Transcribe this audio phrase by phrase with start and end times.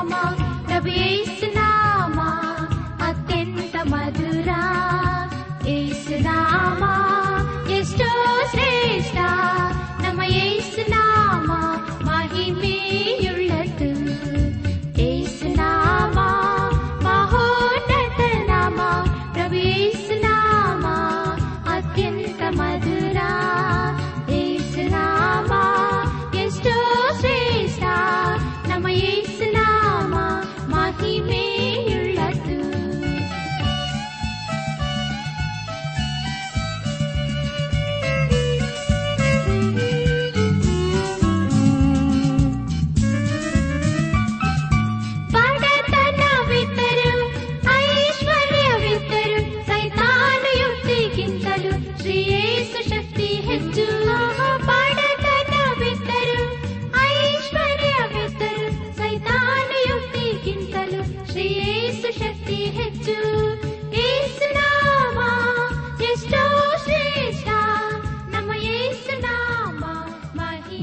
[0.00, 0.34] ama
[0.68, 1.49] tabii iyisin.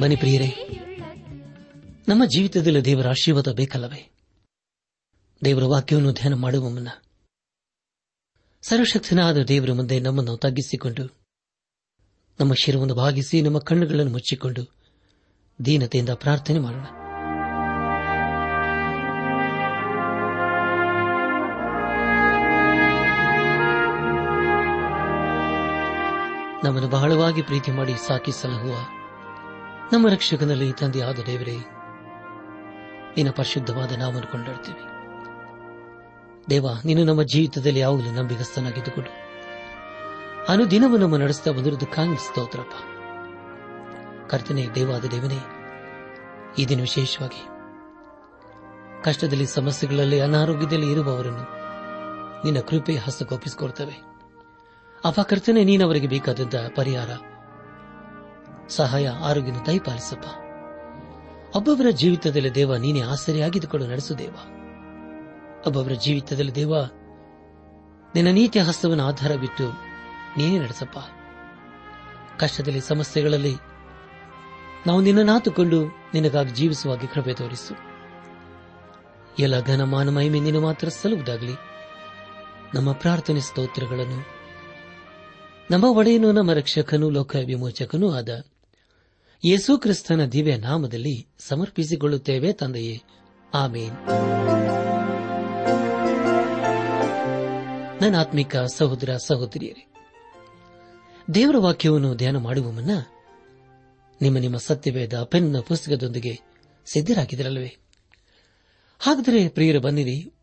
[0.07, 0.49] ಬನ್ನಿ ಪ್ರಿಯರೇ.
[2.07, 4.11] ನಮ್ಮ ಜೀವಿತದಲ್ಲಿ ದೇವರ ಆಶೀರ್ವಾದ ಬೇಕಲ್ಲವೇ
[5.45, 6.87] ದೇವರ ವಾಕ್ಯವನ್ನು ಧ್ಯಾನ ಮಾಡುವ ಮುನ್ನ
[8.61, 11.05] ಸರ್ವಶಕ್ತನಾದ ದೇವರ ಮುಂದೆ ನಮ್ಮನ್ನು ತಗ್ಗಿಸಿಕೊಂಡು,
[12.39, 14.63] ನಮ್ಮ ಶಿರವನ್ನು ಭಾಗಿಸಿ ನಮ್ಮ ಕಣ್ಣುಗಳನ್ನು ಮುಚ್ಚಿಕೊಂಡು
[15.65, 16.87] ದೀನತೆಯಿಂದ ಪ್ರಾರ್ಥನೆ ಮಾಡೋಣ
[26.63, 28.31] ನಮ್ಮನ್ನು ಬಹಳವಾಗಿ ಪ್ರೀತಿ ಮಾಡಿ ಸಾಕಿ
[29.93, 31.57] ನಮ್ಮ ರಕ್ಷಕನಲ್ಲಿ ತಂದೆಯಾದ ದೇವರೇ,
[33.17, 34.79] ನಿನ್ನ ಪರಿಶುದ್ಧವಾದ ನಾವನ್ನು ಕೊಂಡಾಡ್ತೀವಿ.
[36.49, 39.09] ದೇವ, ನೀನು ನಮ್ಮ ಜೀವಿತದಲ್ಲಿ ಯಾವಾಗಲೂ ನಂಬಿಗಸ್ತನಾಗಿದ್ದುಕೊಂಡು.
[40.49, 42.73] ಅನುದಿನವೂ ನಮ್ಮ ನಡೆಸ್ತಾ ಬಂದಿರುವುದಕ್ಕಾಗಿ ಸ್ತೋತ್ರಪ್ಪ.
[44.29, 45.39] ಕರ್ತನೆ ದೇವಾದ ದೇವನೇ,
[46.57, 47.43] ಈ ದಿನ ವಿಶೇಷವಾಗಿ
[49.03, 51.57] ಕಷ್ಟದಲ್ಲಿ, ಸಮಸ್ಯೆಗಳಲ್ಲಿ, ಅನಾರೋಗ್ಯದಲ್ಲಿ ಇರುವವರನ್ನು
[52.43, 54.07] ನಿನ್ನ ಕೃಪೆ ಹಸ್ತಗೊಪ್ಪಿಸಿಕೊಳ್ತವೆ
[55.05, 57.09] ಅಪಕರ್ತನೆ ಕರ್ತನೆ ನೀನವರಿಗೆ ಬೇಕಾದಂತಹ ಪರಿಹಾರ
[58.69, 60.25] ಸಹಾಯ ಆರೋಗ್ಯನ ದಯಪಾಲಿಸಪ್ಪ.
[61.55, 64.35] ಒಬ್ಬೊಬ್ಬರ ಜೀವಿತದಲ್ಲಿ ದೇವ, ನೀನೇ ಆಸರೆಯಾಗಿದ್ದುಕೊಂಡು ನಡೆಸು ದೇವ
[65.67, 66.75] ಒಬ್ಬೊಬ್ಬರ ಜೀವಿತದಲ್ಲಿ ದೇವ,
[68.15, 69.69] ನಿನ್ನ ನೀತಿಯ ಹಸ್ತವನ್ನು ಆಧಾರ ಬಿಟ್ಟು
[70.37, 70.97] ನೀನೇ ನಡೆಸಪ್ಪ.
[72.39, 73.55] ಕಷ್ಟದಲ್ಲಿ, ಸಮಸ್ಯೆಗಳಲ್ಲಿ
[74.87, 77.73] ನಾವು ನಿನ್ನನ್ನಾತುಕೊಂಡು ನಿನಗಾಗಿ ಜೀವಿಸುವಾಗಿ ಕೃಪೆ ತೋರಿಸು.
[79.39, 81.55] ಎಲ್ಲ ಘನಮಾನ ಮಹಿಮೆ ನೀನು ಮಾತ್ರ ಸಲ್ಲುವುದಾಗಲಿ.
[82.73, 84.37] ನಮ್ಮ ಪ್ರಾರ್ಥನೆ ಸ್ತೋತ್ರಗಳನ್ನು
[85.71, 88.45] ನಮ್ಮ ಒಡೆಯನು, ನಮ್ಮ ರಕ್ಷಕನೂ ಲೋಕ ವಿಮೋಚಕನೂ ಆದ
[89.45, 93.01] ಯೇಸು ಕ್ರಿಸ್ತನ ದಿವ್ಯ ನಾಮದಲ್ಲಿ ಸಮರ್ಪಿಸಿಕೊಳ್ಳುತ್ತೇವೆ ತಂದೆಯೇ.
[93.53, 93.93] ಆಮೇನ್.
[98.01, 99.93] ನನ್ನ ಆತ್ಮಿಕ ಸಹೋದರ ಸಹೋದರಿಯರೇ,
[101.33, 102.91] ದೇವರ ವಾಕ್ಯವನ್ನು ಧ್ಯಾನ ಮಾಡುವ ಮುನ್ನ
[104.21, 106.39] ನಿಮ್ಮ ನಿಮ್ಮ ಸತ್ಯವೇದ ಪೆನ್ ಪುಸ್ತಕದೊಂದಿಗೆ
[106.93, 107.77] ಸಿದ್ದರಾಗಿದ್ದರಲ್ಲವೇ
[108.99, 110.33] ಹಾಗಾದರೆ ಪ್ರಿಯರು ಬನ್ನಿರಿ,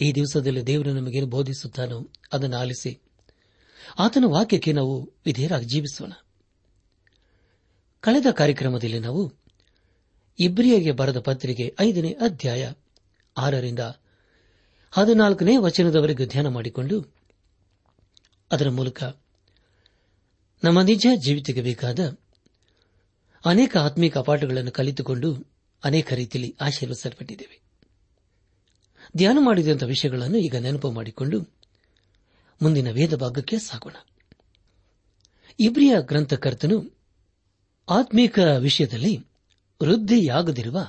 [0.00, 3.00] ಈ ದಿವಸದಲ್ಲಿ ದೇವರು ನಮಗೇನು ಬೋಧಿಸುತ್ತಾನೋ ಅದನ್ನು ಆಲಿಸಿ,
[3.98, 6.12] ಆತನ ವಾಕ್ಯಕ್ಕೆ ನಾವು ವಿಧೇಯರಾಗಿ ಜೀವಿಸೋಣ.
[8.02, 9.32] ಕಳೆದ ಕಾರ್ಯಕ್ರಮದಲ್ಲಿ ನಾವು
[10.38, 12.72] ಇಬ್ರಿಯಗೆ ಬರೆದ ಪತ್ರಿಕೆ ಐದನೇ ಅಧ್ಯಾಯ
[13.36, 13.78] ಆರರಿಂದ
[14.92, 16.96] ಹದಿನಾಲ್ಕನೇ ವಚನದವರೆಗೂ ಧ್ಯಾನ ಮಾಡಿಕೊಂಡು
[18.50, 19.02] ಅದರ ಮೂಲಕ
[20.64, 21.98] ನಮ್ಮ ನಿಜ ಜೀವಿತಕ್ಕೆ ಬೇಕಾದ
[23.44, 25.28] ಅನೇಕ ಆತ್ಮಿಕ ಪಾಠಗಳನ್ನು ಕಲಿತುಕೊಂಡು
[25.84, 27.62] ಅನೇಕ ರೀತಿಯಲ್ಲಿ ಆಶೀರ್ವಿಸಲ್ಪಟ್ಟಿದ್ದೇವೆ
[29.16, 31.38] ಧ್ಯಾನ ಮಾಡಿದಂಥ ವಿಷಯಗಳನ್ನು ಈಗ ನೆನಪು ಮಾಡಿಕೊಂಡು
[32.60, 33.96] ಮುಂದಿನ ವೇದ ಭಾಗಕ್ಕೆ ಸಾಗೋಣ.
[35.60, 37.01] ಇಬ್ರಿಯ ಗ್ರಂಥಕರ್ತನು
[37.88, 39.18] ಆತ್ಮೀಕ ವಿಷಯದಲ್ಲಿ
[39.82, 40.86] ವೃದ್ಧಿಯಾಗದಿರುವ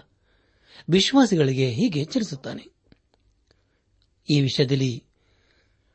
[0.89, 2.73] ವಿಶ್ವಾಸಿಗಳಿಗೆ ಹೀಗೆ ಎಚ್ಚರಿಸುತ್ತಾನೆ.
[4.29, 5.03] ಈ ವಿಷಯದಲ್ಲಿ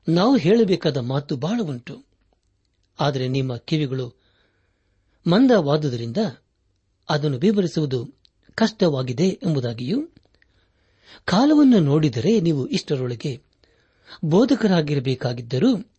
[0.09, 2.05] ನಾವು ಹೇಳಬೇಕಾದ ಮಾತು ಬಹಳ ಉಂಟು.
[3.01, 4.15] ಆದರೆ ನಿಮ್ಮ ಕಿವಿಗಳು
[5.27, 6.17] ಮಂದವಾದುದರಿಂದ
[7.09, 8.15] ಅದನ್ನು ವಿವರಿಸುವುದು
[8.55, 10.07] ಕಷ್ಟವಾಗಿದೆ ಎಂಬುದಾಗಿಯೂ,
[11.25, 13.43] ಕಾಲವನ್ನು ನೋಡಿದರೆ ನೀವು ಇಷ್ಟರೊಳಗೆ
[14.25, 15.91] ಬೋಧಕರಾಗಿರಬೇಕಾಗಿದ್ದರೂ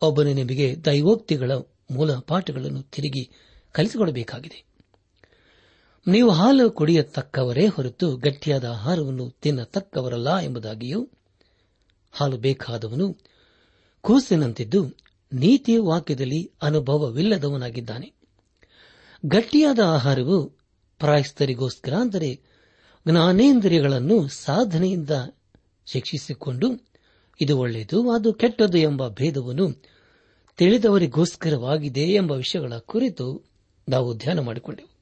[0.00, 1.50] ಒಬ್ಬನೇ ನಿಮಗೆ ದೈವೋಕ್ತಿಗಳ
[1.90, 3.30] ಮೂಲ ಪಾಠಗಳನ್ನು ತಿರುಗಿ
[3.74, 4.58] ಕಲಿಸಿಕೊಡಬೇಕಾಗಿದೆ.
[6.06, 11.00] ನೀವು ಹಾಲು ಕುಡಿಯತಕ್ಕವರೇ ಹೊರತು ಗಟ್ಟಿಯಾದ ಆಹಾರವನ್ನು ತಿನ್ನತಕ್ಕವರಲ್ಲ ಎಂಬುದಾಗಿಯೂ,
[12.12, 13.06] ಹಾಲು ಬೇಕಾದವನು
[14.00, 14.80] ಕೂಸಿನಂತಿದ್ದು
[15.32, 18.08] ನೀತಿಯ ವಾಕ್ಯದಲ್ಲಿ ಅನುಭವವಿಲ್ಲದವನಾಗಿದ್ದಾನೆ.
[19.24, 20.38] ಗಟ್ಟಿಯಾದ ಆಹಾರವು
[21.00, 22.30] ಪ್ರಾಯಸ್ತರಿಗೋಸ್ಕರ ಅಂದರೆ
[23.06, 25.14] ಜ್ಞಾನೇಂದ್ರಿಯಗಳನ್ನು ಸಾಧನೆಯಿಂದ
[25.86, 26.68] ಶಿಕ್ಷಿಸಿಕೊಂಡು
[27.40, 29.66] ಇದು ಒಳ್ಳೆಯದು, ಅದು ಕೆಟ್ಟದ್ದು ಎಂಬ ಭೇದವನ್ನು
[30.58, 33.53] ತಿಳಿದವರಿಗೋಸ್ಕರವಾಗಿದೆ ಎಂಬ ವಿಷಯಗಳ ಕುರಿತು
[33.88, 34.94] ನಾವು ಧ್ಯಾನ ಮಾಡಿಕೊಂಡೆವು.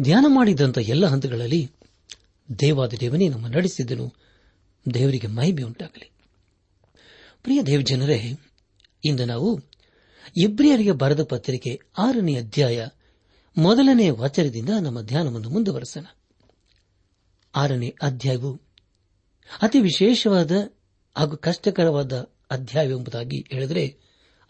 [0.00, 1.70] ಧ್ಯಾನ ಮಾಡಿದಂಥ ಎಲ್ಲ ಹಂತಗಳಲ್ಲಿ
[2.60, 4.12] ದೇವಾದ ದೇವನೇ ನಮ್ಮ ನಡೆಸಿದ್ದನು.
[4.94, 6.10] ದೇವರಿಗೆ ಮಹಿಮೆ ಉಂಟಾಗಲಿ.
[7.42, 8.38] ಪ್ರಿಯ ದೇವಜನರೇ,
[9.04, 9.60] ಇಂದು ನಾವು
[10.36, 12.86] ಇಬ್ರಿಯರಿಗೆ ಬರೆದ ಪತ್ರಿಕೆ ಆರನೇ ಅಧ್ಯಾಯ
[13.58, 16.04] ಮೊದಲನೇ ವಚನದಿಂದ ನಮ್ಮ ಧ್ಯಾನವನ್ನು ಮುಂದುವರೆಸೋಣ.
[17.54, 18.60] ಆರನೇ ಅಧ್ಯಾಯವು
[19.62, 20.50] ಅತಿ ವಿಶೇಷವಾದ
[21.18, 23.98] ಹಾಗೂ ಕಷ್ಟಕರವಾದ ಅಧ್ಯಾಯವೆಂಬುದಾಗಿ ಹೇಳಿದರೆ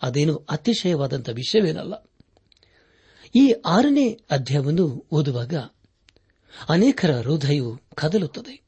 [0.02, 1.94] ಅದೇನು ಅತಿಶಯವಾದಂಥ ವಿಷಯವೇನಲ್ಲ.
[3.34, 5.54] ಈ ಆರನೇ ಅಧ್ಯಾಯವನ್ನು ಓದುವಾಗ
[6.68, 8.62] ಅನೇಕರ ಹೃದಯವು ಕದಲುತ್ತದೆ.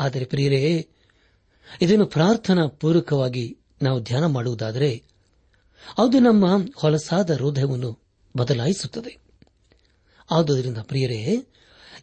[0.00, 0.88] ಆದರೆ ಪ್ರಿಯರೇ,
[1.82, 5.02] ಇದನ್ನು ಪ್ರಾರ್ಥನಾ ಪೂರ್ವಕವಾಗಿ ನಾವು ಧ್ಯಾನ ಮಾಡುವುದಾದರೆ
[5.98, 6.44] ಅದು ನಮ್ಮ
[6.76, 7.98] ಹೊಲಸಾದ ಹೃದಯವನ್ನು
[8.36, 9.18] ಬದಲಾಯಿಸುತ್ತದೆ.
[10.30, 11.46] ಆದುದರಿಂದ ಪ್ರಿಯರೇ,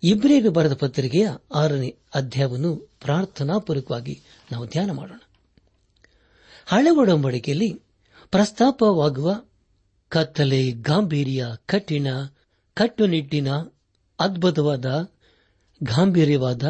[0.04, 4.22] ಇಬ್ರಿಯರು ಬರೆದ ಪತ್ರಿಕೆಯ ಆರನೇ ಅಧ್ಯಾಯವನ್ನು ಪ್ರಾರ್ಥನಾಪೂರ್ವಕವಾಗಿ
[4.52, 5.20] ನಾವು ಧ್ಯಾನ ಮಾಡೋಣ.
[6.66, 7.82] ಹಳೆ ಒಡಂಬಡಿಕೆಯಲ್ಲಿ
[8.32, 9.42] ಪ್ರಸ್ತಾಪವಾಗುವ
[10.10, 12.08] ಕತ್ತಲೆ, ಗಾಂಭೀರ್ಯ, ಕಠಿಣ,
[12.74, 13.48] ಕಟ್ಟುನಿಟ್ಟಿನ,
[14.20, 14.86] ಅದ್ಭುತವಾದ,
[15.84, 16.64] ಗಾಂಭೀರ್ಯವಾದ,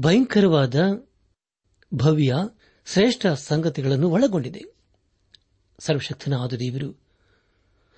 [0.00, 0.74] ಭಯಂಕರವಾದ,
[1.94, 2.34] ಭವ್ಯ,
[2.86, 4.64] ಶ್ರೇಷ್ಠ ಸಂಗತಿಗಳನ್ನು ಒಳಗೊಂಡಿದೆ.
[5.78, 7.00] ಸರ್ವಶಕ್ತನಾದ ದೇವರು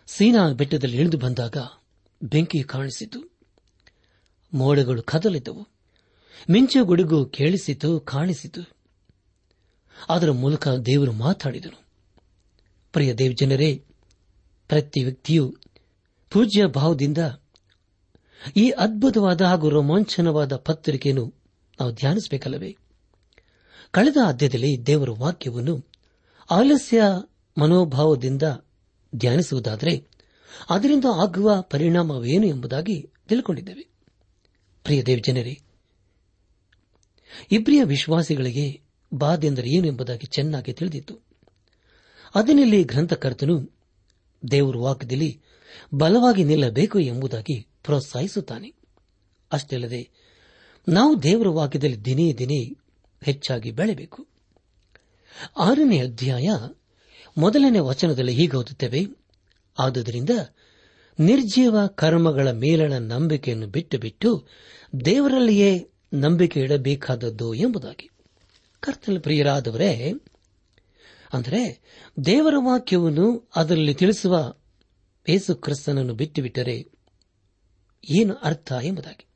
[0.06, 1.56] ಸೀನಾ ಬೆಟ್ಟದಲ್ಲಿ ಇಳಿದು ಬಂದಾಗ
[2.23, 3.32] ಬೆಂಕಿ ಕಾಣಿಸಿತು.
[4.55, 5.69] ಮೋಡಗಳು ಕದಲಿದ್ದವು
[6.50, 8.69] ಮಿಂಚು ಗುಡುಗು ಕೇಳಿಸಿತು, ಕಾಣಿಸಿತು.
[10.09, 11.85] ಅದರ ಮೂಲಕ ದೇವರು ಮಾತಾಡಿದನು.
[12.93, 13.85] ಪ್ರಿಯ ದೇವಜನರೇ
[14.72, 15.56] ಪ್ರತಿ ವ್ಯಕ್ತಿಯು
[16.30, 17.19] ಪೂಜ್ಯ ಭಾವದಿಂದ
[18.56, 21.34] ಈ ಅದ್ಭುತವಾದ ಹಾಗೂ ರೋಮಾಂಚನವಾದ ಪತ್ರಿಕೆಯನ್ನು
[21.80, 22.76] ನಾವು ಧ್ಯಾನಿಸಬೇಕಲ್ಲವೇ?
[23.90, 25.86] ಕಳೆದ ಆದ್ಯದಲ್ಲಿ ದೇವರ ವಾಕ್ಯವನ್ನು
[26.50, 27.02] ಆಲಸ್ಯ
[27.58, 28.42] ಮನೋಭಾವದಿಂದ
[29.16, 30.08] ಧ್ಯಾನಿಸುವುದಾದರೆ
[30.70, 33.88] ಅದರಿಂದ ಆಗುವ ಪರಿಣಾಮವೇನು ಎಂಬುದಾಗಿ ತಿಳ್ಕೊಂಡಿದ್ದೇವೆ.
[34.84, 35.60] ಪ್ರಿಯ ದೇವಜನರೇ,
[37.50, 38.80] ಇಬ್ರಿಯ ವಿಶ್ವಾಸಿಗಳಿಗೆ
[39.14, 41.18] ಬಾಧೆಂದರೆ ಏನು ಎಂಬುದಾಗಿ ಚೆನ್ನಾಗಿ ತಿಳಿದಿತ್ತು.
[42.34, 43.81] ಅದನ್ನಲ್ಲಿ ಗ್ರಂಥಕರ್ತನು
[44.50, 45.40] ದೇವರ ವಾಕ್ಯದಲ್ಲಿ
[45.94, 48.75] ಬಲವಾಗಿ ನಿಲ್ಲಬೇಕು ಎಂಬುದಾಗಿ ಪ್ರೋತ್ಸಾಹಿಸುತ್ತಾನೆ.
[49.52, 50.11] ಅಷ್ಟೇ ಅಲ್ಲದೆ,
[50.88, 52.76] ನಾವು ದೇವರ ವಾಕ್ಯದಲ್ಲಿ ದಿನೇ ದಿನೇ
[53.22, 54.26] ಹೆಚ್ಚಾಗಿ ಬೆಳೆಯಬೇಕು.
[55.58, 56.50] ಆರನೇ ಅಧ್ಯಾಯ
[57.38, 59.06] ಮೊದಲನೇ ವಚನದಲ್ಲಿ ಹೀಗೆ ಓದುತ್ತೇವೆ,
[59.78, 60.30] ಆದುದರಿಂದ
[61.20, 64.46] ನಿರ್ಜೀವ ಕರ್ಮಗಳ ಮೇಲಣ ನಂಬಿಕೆಯನ್ನು ಬಿಟ್ಟು ಬಿಟ್ಟು
[65.04, 68.11] ದೇವರಲ್ಲಿಯೇ ನಂಬಿಕೆ ಇಡಬೇಕಾದದ್ದು ಎಂಬುದಾಗಿ.
[68.80, 70.12] ಕರ್ತನ ಪ್ರಿಯರಾದವರೇ
[71.32, 71.80] ಅಂದರೆ
[72.24, 74.54] ದೇವರ ವಾಕ್ಯವನ್ನು ಅದರಲ್ಲಿ ತಿಳಿಸುವ
[75.28, 76.86] ಯೇಸು ಕ್ರಿಸ್ತನನ್ನು ಬಿಟ್ಟು ಬಿಟ್ಟರೆ
[78.10, 79.26] ಏನು ಅರ್ಥ ಎಂಬುದಾಗಿ.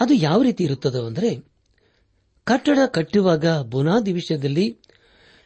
[0.00, 1.36] ಅದು ಯಾವ ರೀತಿ ಇರುತ್ತದೋ ಅಂದರೆ,
[2.44, 4.78] ಕಟ್ಟಡ ಕಟ್ಟುವಾಗ ಬುನಾದಿ ವಿಷಯದಲ್ಲಿ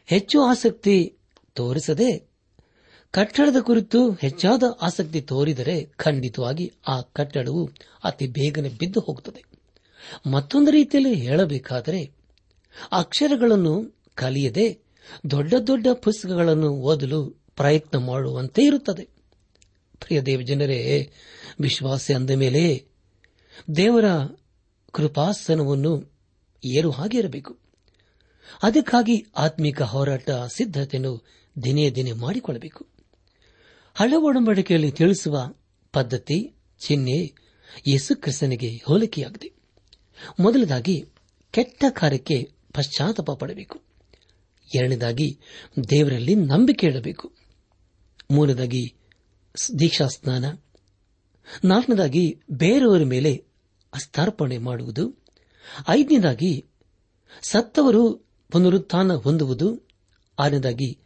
[0.06, 1.16] ಹೆಚ್ಚು ಆಸಕ್ತಿ
[1.54, 2.30] ತೋರಿಸದೆ,
[3.10, 7.70] ಕಟ್ಟಡದ ಕುರಿತು ಹೆಚ್ಚಾದ ಆಸಕ್ತಿ ತೋರಿದರೆ ಖಂಡಿತವಾಗಿ ಆ ಕಟ್ಟಡವು
[8.04, 9.44] ಅತಿ ಬೇಗನೆ ಬಿದ್ದು ಹೋಗುತ್ತದೆ.
[10.30, 12.12] ಮತ್ತೊಂದು ರೀತಿಯಲ್ಲಿ ಹೇಳಬೇಕಾದರೆ,
[12.92, 14.89] ಅಕ್ಷರಗಳನ್ನು ಕಲಿಯದೆ
[15.30, 19.04] ದೊಡ್ಡ ದೊಡ್ಡ ಪುಸ್ತಕಗಳನ್ನು ಓದಲು ಪ್ರಯತ್ನ ಮಾಡುವಂತೆ ಇರುತ್ತದೆ.
[19.98, 21.12] ಪ್ರಿಯ ದೇವ ಜನರೇ,
[21.60, 22.86] ವಿಶ್ವಾಸ ಅಂದ ಮೇಲೆ
[23.76, 24.04] ದೇವರ
[24.92, 26.12] ಕೃಪಾಸನವನ್ನು
[26.64, 27.58] ಏರು ಹಾಗೆ ಇರಬೇಕು.
[28.62, 31.26] ಅದಕ್ಕಾಗಿ ಆತ್ಮಿಕ ಹೋರಾಟ ಸಿದ್ಧತೆಯನ್ನು
[31.64, 32.86] ದಿನೇ ದಿನೇ ಮಾಡಿಕೊಳ್ಳಬೇಕು.
[33.94, 35.52] ಹಳೆ ಒಡಂಬಡಿಕೆಯಲ್ಲಿ ತಿಳಿಸುವ
[35.92, 37.32] ಪದ್ಧತಿ, ಚಿಹ್ನೆ
[37.88, 39.52] ಯೇಸು ಕ್ರಿಸ್ತನಿಗೆ ಹೋಲಿಕೆಯಾಗಿದೆ.
[40.40, 41.06] ಮೊದಲದಾಗಿ
[41.50, 43.89] ಕೆಟ್ಟ ಕಾರ್ಯಕ್ಕೆ ಪಶ್ಚಾತ್ತಾಪ ಪಡಬೇಕು.
[44.74, 45.38] ಎರಡನೇದಾಗಿ
[45.90, 47.32] ದೇವರಲ್ಲಿ ನಂಬಿಕೆ ಇಡಬೇಕು
[48.30, 48.94] ಮೂರನೇದಾಗಿ
[49.78, 50.44] ದೀಕ್ಷಾ ಸ್ನಾನ.
[51.64, 53.44] ನಾಲ್ಕನೇದಾಗಿ ಬೇರೆಯವರ ಮೇಲೆ
[53.94, 55.24] ಅಸ್ತಾರ್ಪಣೆ ಮಾಡುವುದು.
[55.88, 56.66] ಐದನೇದಾಗಿ
[57.42, 58.14] ಸತ್ತವರು
[58.50, 59.88] ಪುನರುತ್ಥಾನ ಹೊಂದುವುದು.
[60.38, 60.98] ಆರನೇದಾಗಿ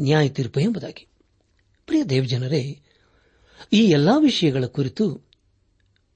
[0.00, 1.06] ನ್ಯಾಯ ತೀರ್ಪು ಎಂಬುದಾಗಿ.
[1.86, 2.80] ಪ್ರಿಯ ದೇವಜನರೇ,
[3.72, 5.28] ಈ ಎಲ್ಲಾ ವಿಷಯಗಳ ಕುರಿತು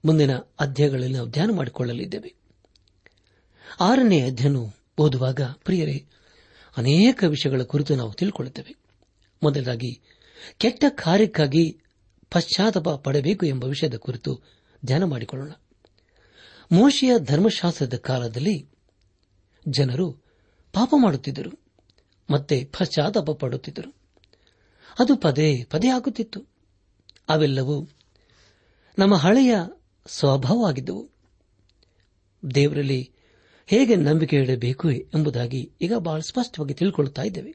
[0.04, 2.34] ಮುಂದಿನ ಅಧ್ಯಾಯಗಳಲ್ಲಿ ನಾವು ಧ್ಯಾನ ಮಾಡಿಕೊಳ್ಳಲಿದ್ದೇವೆ.
[3.80, 4.56] ಆರನೇ ಅಧ್ಯಯನ
[4.98, 6.06] ಓದುವಾಗ, ಪ್ರಿಯರೇ
[6.76, 8.74] ಅನೇಕ ವಿಷಯಗಳ ಕುರಿತು ನಾವು ತಿಳ್ಕೊಳ್ಳುತ್ತೇವೆ.
[9.42, 10.00] ಮೊದಲಾಗಿ
[10.58, 11.80] ಕೆಟ್ಟ ಕಾರ್ಯಕ್ಕಾಗಿ
[12.30, 14.42] ಪಶ್ಚಾತ್ತಾಪ ಪಡಬೇಕು ಎಂಬ ವಿಷಯದ ಕುರಿತು
[14.84, 15.52] ಧ್ಯಾನ ಮಾಡಿಕೊಳ್ಳೋಣ.
[16.72, 18.68] ಮೋಶೆಯ ಧರ್ಮಶಾಸ್ತ್ರದ ಕಾಲದಲ್ಲಿ
[19.68, 20.12] ಜನರು
[20.72, 21.60] ಪಾಪ ಮಾಡುತ್ತಿದ್ದರು,
[22.30, 23.94] ಮತ್ತೆ ಪಶ್ಚಾತ್ತಾಪ ಪಡುತ್ತಿದ್ದರು.
[24.98, 26.46] ಅದು ಪದೇ ಪದೇ ಆಗುತ್ತಿತ್ತು.
[27.28, 27.88] ಅವೆಲ್ಲವೂ
[28.98, 29.56] ನಮ್ಮ ಹಳೆಯ
[30.06, 31.08] ಸ್ವಭಾವವಾಗಿದ್ದವು.
[32.54, 33.11] ದೇವರಲ್ಲಿ
[33.66, 37.54] ಹೇಗೆ ನಂಬಿಕೆ ಇಡಬೇಕು ಎಂಬುದಾಗಿ ಈಗ ಬಹಳ ಸ್ಪಷ್ಟವಾಗಿ ತಿಳ್ಕೊಳ್ಳುತ್ತಾ ಇದ್ದೇವೆ.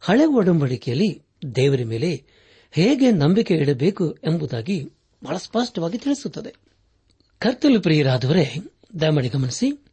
[0.00, 1.22] ಹಳೆ ಒಡಂಬಡಿಕೆಯಲ್ಲಿ
[1.56, 2.24] ದೇವರ ಮೇಲೆ
[2.70, 4.84] ಹೇಗೆ ನಂಬಿಕೆ ಇಡಬೇಕು ಎಂಬುದಾಗಿ
[5.24, 6.54] ಬಹಳ ಸ್ಪಷ್ಟವಾಗಿ ತಿಳಿಸುತ್ತದೆ.
[7.38, 8.54] ಕರ್ತಲು ಪ್ರಿಯರಾದವರೇ,
[9.00, 9.84] ದಯಮಾಡಿ ಗಮನಿಸಿ.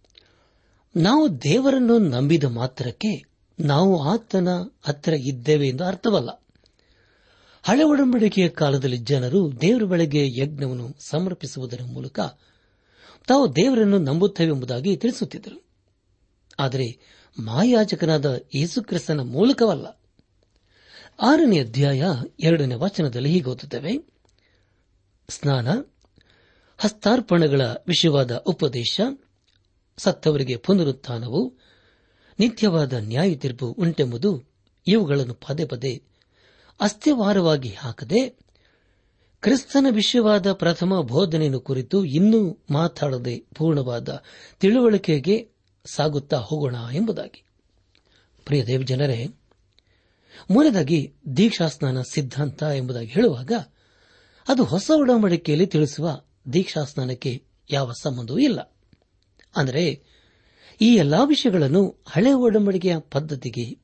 [0.96, 3.26] ನಾವು ದೇವರನ್ನು ನಂಬಿದ ಮಾತ್ರಕ್ಕೆ
[3.60, 4.48] ನಾವು ಆತನ
[4.82, 6.30] ಹತ್ತಿರ ಇದ್ದೇವೆ ಎಂದು ಅರ್ಥವಲ್ಲ.
[7.64, 12.20] ಹಳೆ ಒಡಂಬಡಿಕೆಯ ಕಾಲದಲ್ಲಿ ಜನರು ದೇವರ ಬಳಿಗೆ ಯಜ್ಞವನ್ನು ಸಮರ್ಪಿಸುವುದರ ಮೂಲಕ
[13.30, 15.66] ತಾವು ದೇವರನ್ನು ನಂಬುತ್ತೇವೆ ಎಂಬುದಾಗಿ ತಿಳಿಸುತ್ತಿದ್ದರು.
[16.60, 17.00] ಆದರೆ
[17.40, 20.02] ಮಾಯಾಜಕನಾದ ಯೇಸುಕ್ರಿಸ್ತನ ಮೂಲಕವಲ್ಲ.
[21.22, 22.04] ಆರನೇ ಅಧ್ಯಾಯ
[22.40, 24.08] ಎರಡನೇ ವಚನದಲ್ಲಿ ಹೀಗೆ ಓದುತ್ತೇವೆ.
[25.30, 25.68] ಸ್ನಾನ,
[26.78, 29.02] ಹಸ್ತಾರ್ಪಣೆಗಳ ವಿಷಯವಾದ ಉಪದೇಶ,
[29.98, 31.58] ಸತ್ತವರಿಗೆ ಪುನರುತ್ಥಾನವು,
[32.40, 34.44] ನಿತ್ಯವಾದ ನ್ಯಾಯ ತೀರ್ಪು ಉಂಟೆಂಬುದು
[34.88, 36.04] ಇವುಗಳನ್ನು ಪದೇ ಪದೇ
[36.82, 38.49] ಅಸ್ಥಿವಾರವಾಗಿ ಹಾಕದೆ
[39.42, 44.24] ಕ್ರಿಸ್ತನ ವಿಷಯವಾದ ಪ್ರಥಮ ಬೋಧನೆಯನ್ನು ಕುರಿತು ಇನ್ನೂ ಮಾತಾಡದೆ ಪೂರ್ಣವಾದ
[44.60, 45.50] ತಿಳುವಳಿಕೆಗೆ
[45.94, 47.44] ಸಾಗುತ್ತಾ ಹೋಗೋಣ ಎಂಬುದಾಗಿ.
[48.46, 49.28] ಪ್ರಿಯ ದೇವಜನರೇ
[50.52, 53.52] ಮೂರನೇದಾಗಿ ದೀಕ್ಷಾಸ್ನಾನ ಸಿದ್ಧಾಂತ ಎಂಬುದಾಗಿ ಹೇಳುವಾಗ
[54.48, 56.22] ಅದು ಹೊಸ ಒಡಂಬಡಿಕೆಯಲ್ಲಿ ತಿಳಿಸುವ
[56.54, 58.76] ದೀಕ್ಷಾಸ್ನಾನಕ್ಕೆ ಯಾವ ಸಂಬಂಧವೂ ಇಲ್ಲ.
[59.56, 60.04] ಅಂದರೆ,
[60.82, 63.78] ಈ ಎಲ್ಲಾ ವಿಷಯಗಳನ್ನು ಹಳೆ ಒಡಂಬಡಿಕೆಯ ಪದ್ಧತಿಗೆ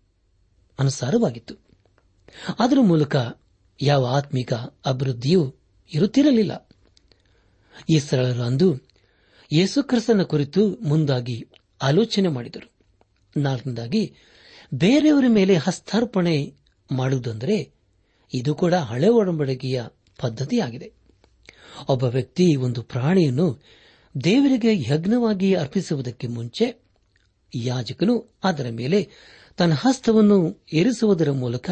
[0.80, 1.56] ಅನುಸಾರವಾಗಿತ್ತು.
[2.60, 3.16] ಅದರ ಮೂಲಕ
[3.82, 4.54] ಯಾವ ಆತ್ಮಿಕ
[4.86, 5.56] ಅಭಿವೃದ್ಧಿಯೂ
[5.94, 6.70] ಇರುತ್ತಿರಲಿಲ್ಲ.
[7.90, 8.76] ಈ ಸರಳರು ಅಂದು
[9.54, 11.48] ಯೇಸುಕ್ರಿಸ್ತನ ಕುರಿತು ಮುಂದಾಗಿ
[11.82, 12.72] ಆಲೋಚನೆ ಮಾಡಿದರು.
[13.38, 14.16] ನಾಲ್ಕನೇದಾಗಿ,
[14.74, 16.54] ಬೇರೆಯವರ ಮೇಲೆ ಹಸ್ತಾರ್ಪಣೆ
[16.92, 17.74] ಮಾಡುವುದಂದರೆ
[18.34, 19.84] ಇದು ಕೂಡ ಹಳೆ ಒಡಂಬಡಿಕೆಯ
[20.22, 20.94] ಪದ್ಧತಿಯಾಗಿದೆ.
[21.90, 23.64] ಒಬ್ಬ ವ್ಯಕ್ತಿ ಒಂದು ಪ್ರಾಣಿಯನ್ನು
[24.24, 26.86] ದೇವರಿಗೆ ಯಜ್ಞವಾಗಿ ಅರ್ಪಿಸುವುದಕ್ಕೆ ಮುಂಚೆ
[27.56, 29.10] ಯಾಜಕನು ಅದರ ಮೇಲೆ
[29.58, 31.70] ತನ್ನ ಹಸ್ತವನ್ನು ಇರಿಸುವುದರ ಮೂಲಕ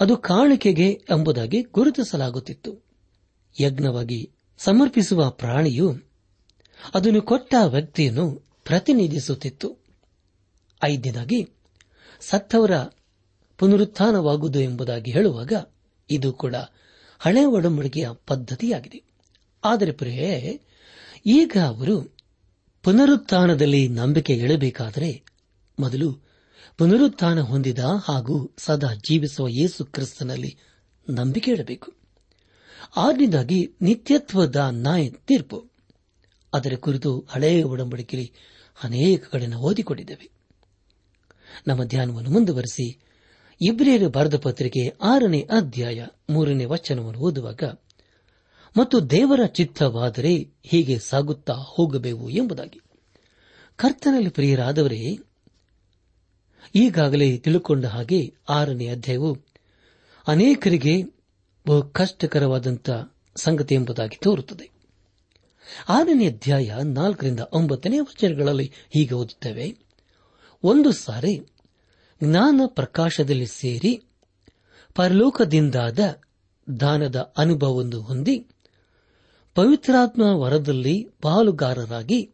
[0.00, 2.84] ಅದು ಕಾಣಿಕೆಗೆ ಎಂಬುದಾಗಿ ಗುರುತಿಸಲಾಗುತ್ತಿತ್ತು.
[3.60, 5.98] ಯಜ್ಞವಾಗಿ ಸಮರ್ಪಿಸುವ ಪ್ರಾಣಿಯು
[6.94, 9.76] ಅದನ್ನು ಕೊಟ್ಟ ವ್ಯಕ್ತಿಯನ್ನು ಪ್ರತಿನಿಧಿಸುತ್ತಿತ್ತು.
[10.84, 11.50] ಐದನೇದಾಗಿ
[12.20, 12.70] ಸತ್ತವರ
[13.58, 15.52] ಪುನರುತ್ಥಾನವಾಗುವುದು ಎಂಬುದಾಗಿ ಹೇಳುವಾಗ
[16.10, 16.54] ಇದು ಕೂಡ
[17.18, 19.02] ಹಳೆ ಒಡಂಬಡಿಕೆಯ ಪದ್ಧತಿಯಾಗಿದೆ.
[19.64, 20.60] ಆದರೆ ಪ್ರಿಯೇ
[21.26, 22.16] ಈಗ ಅವರು
[22.82, 25.22] ಪುನರುತ್ಥಾನದಲ್ಲಿ ನಂಬಿಕೆ ಇಡಬೇಕಾದರೆ
[25.80, 26.27] ಮೊದಲು
[26.78, 30.56] ಪುನರುತ್ಥಾನ ಹೊಂದಿದ ಹಾಗೂ ಸದಾ ಜೀವಿಸುವ ಯೇಸು ಕ್ರಿಸ್ತನಲ್ಲಿ
[31.10, 31.94] ನಂಬಿಕೆ ಇಡಬೇಕು.
[32.96, 35.68] ಆರನೇದಾಗಿ ನಿತ್ಯತ್ವದ ನಾಯ ತೀರ್ಪು.
[36.54, 38.32] ಅದರ ಕುರಿತು ಹಳೆಯ ಒಡಂಬಡಿಕೆಯಲ್ಲಿ
[38.82, 40.30] ಅನೇಕ ಕಡೆ ಓದಿಕೊಂಡಿದ್ದೇವೆ.
[41.66, 42.98] ನಮ್ಮ ಧ್ಯಾನವನ್ನು ಮುಂದುವರೆಸಿ,
[43.60, 47.62] ಇಬ್ರಿಯರ ಬರೆದ ಪತ್ರಿಕೆ ಆರನೇ ಅಧ್ಯಾಯ ಮೂರನೇ ವಚನವನ್ನು ಓದುವಾಗ,
[48.76, 52.80] ಮತ್ತು ದೇವರ ಚಿತ್ತವಾದರೆ ಹೀಗೆ ಸಾಗುತ್ತಾ ಹೋಗಬೇಕು ಎಂಬುದಾಗಿ.
[53.76, 55.18] ಕರ್ತನಲ್ಲಿ ಪ್ರಿಯರಾದವರೇ
[56.74, 59.38] ಈಗಾಗಲೇ ತಿಳುಕೊಂಡ ಹಾಗೆ ಆರನೇ ಅಧ್ಯಾಯವು
[60.28, 61.02] ಅನೇಕರಿಗೆ
[61.66, 62.90] ಬಹು ಕಷ್ಟಕರವಾದಂಥ
[63.36, 64.70] ಸಂಗತಿ ಎಂಬುದಾಗಿ ತೋರುತ್ತದೆ.
[65.88, 69.76] ಆರನೇ ಅಧ್ಯಾಯ ನಾಲ್ಕರಿಂದ ಒಂಬತ್ತನೇ ವಚನಗಳಲ್ಲಿ ಹೀಗೆ ಓದುತ್ತೇವೆ.
[70.62, 71.42] ಒಂದು ಸಾರಿ
[72.24, 74.02] ಜ್ಞಾನ ಪ್ರಕಾಶದಲ್ಲಿ ಸೇರಿ
[74.94, 75.98] ಪರಲೋಕದಿಂದಾದ
[76.80, 78.46] ದಾನದ ಅನುಭವವನ್ನು ಹೊಂದಿ
[79.54, 82.30] ಪವಿತ್ರಾತ್ಮ ವರದಲ್ಲಿ ಪಾಲುಗಾರರಾಗಿ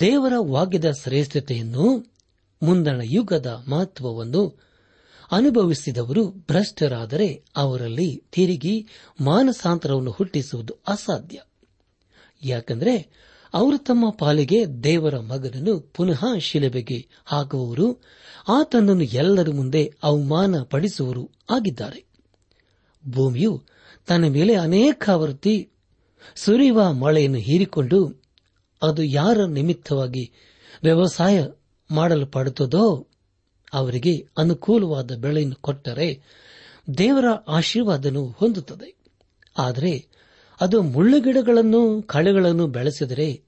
[0.00, 2.17] ದೇವರ ವಾಗ್ಯದ ಶ್ರೇಷ್ಠತೆಯನ್ನು
[2.62, 4.68] ಮುಂದಣ ಯುಗದ ಮಹತ್ವವನ್ನು
[5.32, 8.88] ಅನುಭವಿಸಿದವರು ಭ್ರಷ್ಟರಾದರೆ ಅವರಲ್ಲಿ ತಿರುಗಿ
[9.20, 11.40] ಮಾನಸಾಂತರವನ್ನು ಹುಟ್ಟಿಸುವುದು ಅಸಾಧ್ಯ.
[12.42, 13.10] ಯಾಕಂದರೆ
[13.54, 18.02] ಅವರು ತಮ್ಮ ಪಾಲಿಗೆ ದೇವರ ಮಗನನ್ನು ಪುನಃ ಶಿಲೆಬೆಗೆ ಹಾಕುವವರು,
[18.48, 22.04] ಆತನನ್ನು ಎಲ್ಲರ ಮುಂದೆ ಅವಮಾನ ಪಡಿಸುವರು ಆಗಿದ್ದಾರೆ.
[23.08, 23.62] ಭೂಮಿಯು
[24.06, 25.70] ತನ್ನ ಮೇಲೆ ಅನೇಕ ಆವೃತ್ತಿ,
[26.36, 28.22] ಸುರಿಯುವ ಮಳೆಯನ್ನು ಹೀರಿಕೊಂಡು
[28.82, 30.32] ಅದು ಯಾರ ನಿಮಿತ್ತವಾಗಿ
[30.82, 31.46] ವ್ಯವಸಾಯ
[31.90, 33.06] ಮಾಡಲ್ಪಡುತ್ತದೋ?
[33.72, 36.22] ಅವರಿಗೆ ಅನುಕೂಲವಾದ ಬೆಳೆಯನ್ನು ಕೊಟ್ಟರೆ
[36.98, 38.96] ದೇವರ ಆಶೀರ್ವಾದನು ಹೊಂದುತ್ತದೆ.
[39.58, 40.08] ಆದರೆ
[40.60, 43.42] ಅದು ಮುಳ್ಳುಗಿಡಗಳನ್ನು, ಕಳೆಗಳನ್ನು ಬೆಳೆಸಿದರೆ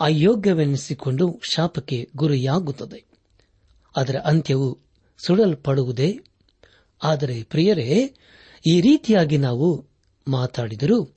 [0.00, 3.04] ಅಯೋಗ್ಯವೆನಿಸಿಕೊಂಡು ಶಾಪಕ್ಕೆ ಗುರಿಯಾಗುತ್ತದೆ.
[3.96, 4.78] ಅದರ ಅಂತ್ಯವು
[5.26, 6.20] ಸುಡಲ್ಪಡುವುದೇ?
[7.02, 8.14] ಆದರೆ ಪ್ರಿಯರೇ,
[8.66, 9.86] ಈ ರೀತಿಯಾಗಿ ನಾವು
[10.28, 11.14] ಮಾತಾಡಿದರೂ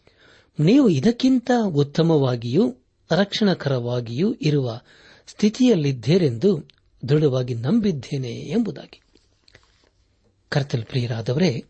[0.59, 2.75] ನೀವು ಇದಕ್ಕಿಂತ ಉತ್ತಮವಾಗಿಯೂ,
[3.11, 4.81] ರಕ್ಷಣಕರವಾಗಿಯೂ ಇರುವ
[5.33, 6.69] ಸ್ಥಿತಿಯಲ್ಲಿದ್ದೇರೆಂದು
[7.09, 9.01] ದೃಢವಾಗಿ ನಂಬಿದ್ದೇನೆ ಎಂಬುದಾಗಿ.
[10.49, 11.63] ಕರ್ತಲ್ ಪ್ರಿಯರಾದವರೇ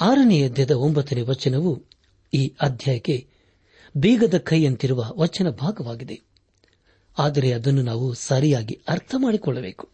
[0.00, 1.84] ಆರನೇ ಅಧ್ಯಯದ ಒಂಬತ್ತನೇ ವಚನವು
[2.34, 3.28] ಈ ಅಧ್ಯಾಯಕ್ಕೆ
[3.96, 6.20] ಬೀಗದ ಕೈಯಂತಿರುವ ವಚನ ಭಾಗವಾಗಿದೆ.
[7.18, 9.88] ಆದರೆ ಅದನ್ನು ನಾವು ಸರಿಯಾಗಿ ಅರ್ಥ ಮಾಡಿಕೊಳ್ಳಬೇಕು.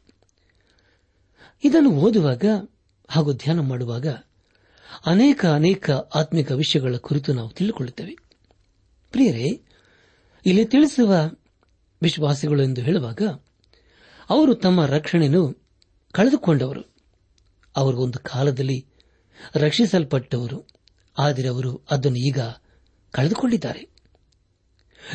[1.65, 2.45] ಇದನ್ನು ಓದುವಾಗ
[3.09, 4.07] ಹಾಗೂ ಧ್ಯಾನ ಮಾಡುವಾಗ
[5.07, 8.17] ಅನೇಕ ಅನೇಕ ಆತ್ಮಿಕ ವಿಷಯಗಳ ಕುರಿತು ನಾವು ತಿಳಿದುಕೊಳ್ಳುತ್ತೇವೆ
[9.11, 9.63] ಪ್ರಿಯರೇ,
[10.47, 11.15] ಇಲ್ಲಿ ತಿಳಿಸುವ
[12.03, 13.23] ವಿಶ್ವಾಸಿಗಳು ಎಂದು ಹೇಳುವಾಗ
[14.31, 15.69] ಅವರು ತಮ್ಮ ರಕ್ಷಣೆಯನ್ನು
[16.13, 16.83] ಕಳೆದುಕೊಂಡವರು.
[17.77, 18.87] ಅವರು ಒಂದು ಕಾಲದಲ್ಲಿ
[19.55, 20.67] ರಕ್ಷಿಸಲ್ಪಟ್ಟವರು.
[21.19, 22.39] ಆದರೆ ಅವರು ಅದನ್ನು ಈಗ
[23.11, 23.89] ಕಳೆದುಕೊಂಡಿದ್ದಾರೆ.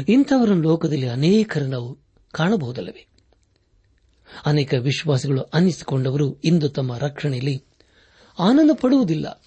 [0.07, 1.97] ಇಂಥವರನ್ನು ಲೋಕದಲ್ಲಿ ಅನೇಕರು ನಾವು
[2.31, 3.07] ಕಾಣಬಹುದಲ್ಲವೇ?
[4.45, 7.63] ಅನೇಕ ವಿಶ್ವಾಸಿಗಳು ಅನ್ನಿಸಿಕೊಂಡವರು ಇಂದು ತಮ್ಮ ರಕ್ಷಣೆಯಲ್ಲಿ
[8.39, 9.41] ಆನಂದ ಪಡುವುದಿಲ್ಲ.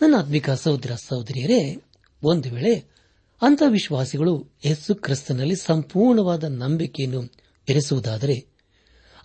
[0.00, 1.82] ನನ್ನ ಆತ್ಮಿಕ ಸಹೋದರ ಸಹೋದರಿಯರೇ,
[2.22, 2.93] ಒಂದು ವೇಳೆ
[3.44, 7.22] ಅಂಥ ವಿಶ್ವಾಸಿಗಳು ಯೇಸು ಕ್ರಿಸ್ತನಲ್ಲಿ ಸಂಪೂರ್ಣವಾದ ನಂಬಿಕೆಯನ್ನು
[7.68, 8.46] ಇರಿಸುವುದಾದರೆ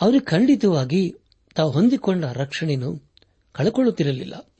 [0.01, 1.13] ಅವರು ಖಂಡಿತವಾಗಿ
[1.55, 3.03] ತಾವು ಹೊಂದಿಕೊಂಡ ರಕ್ಷಣೆಯನ್ನು
[3.51, 4.53] ಕಳೆಕೊಳ್ಳುತ್ತಿರಲಿಲ್ಲ.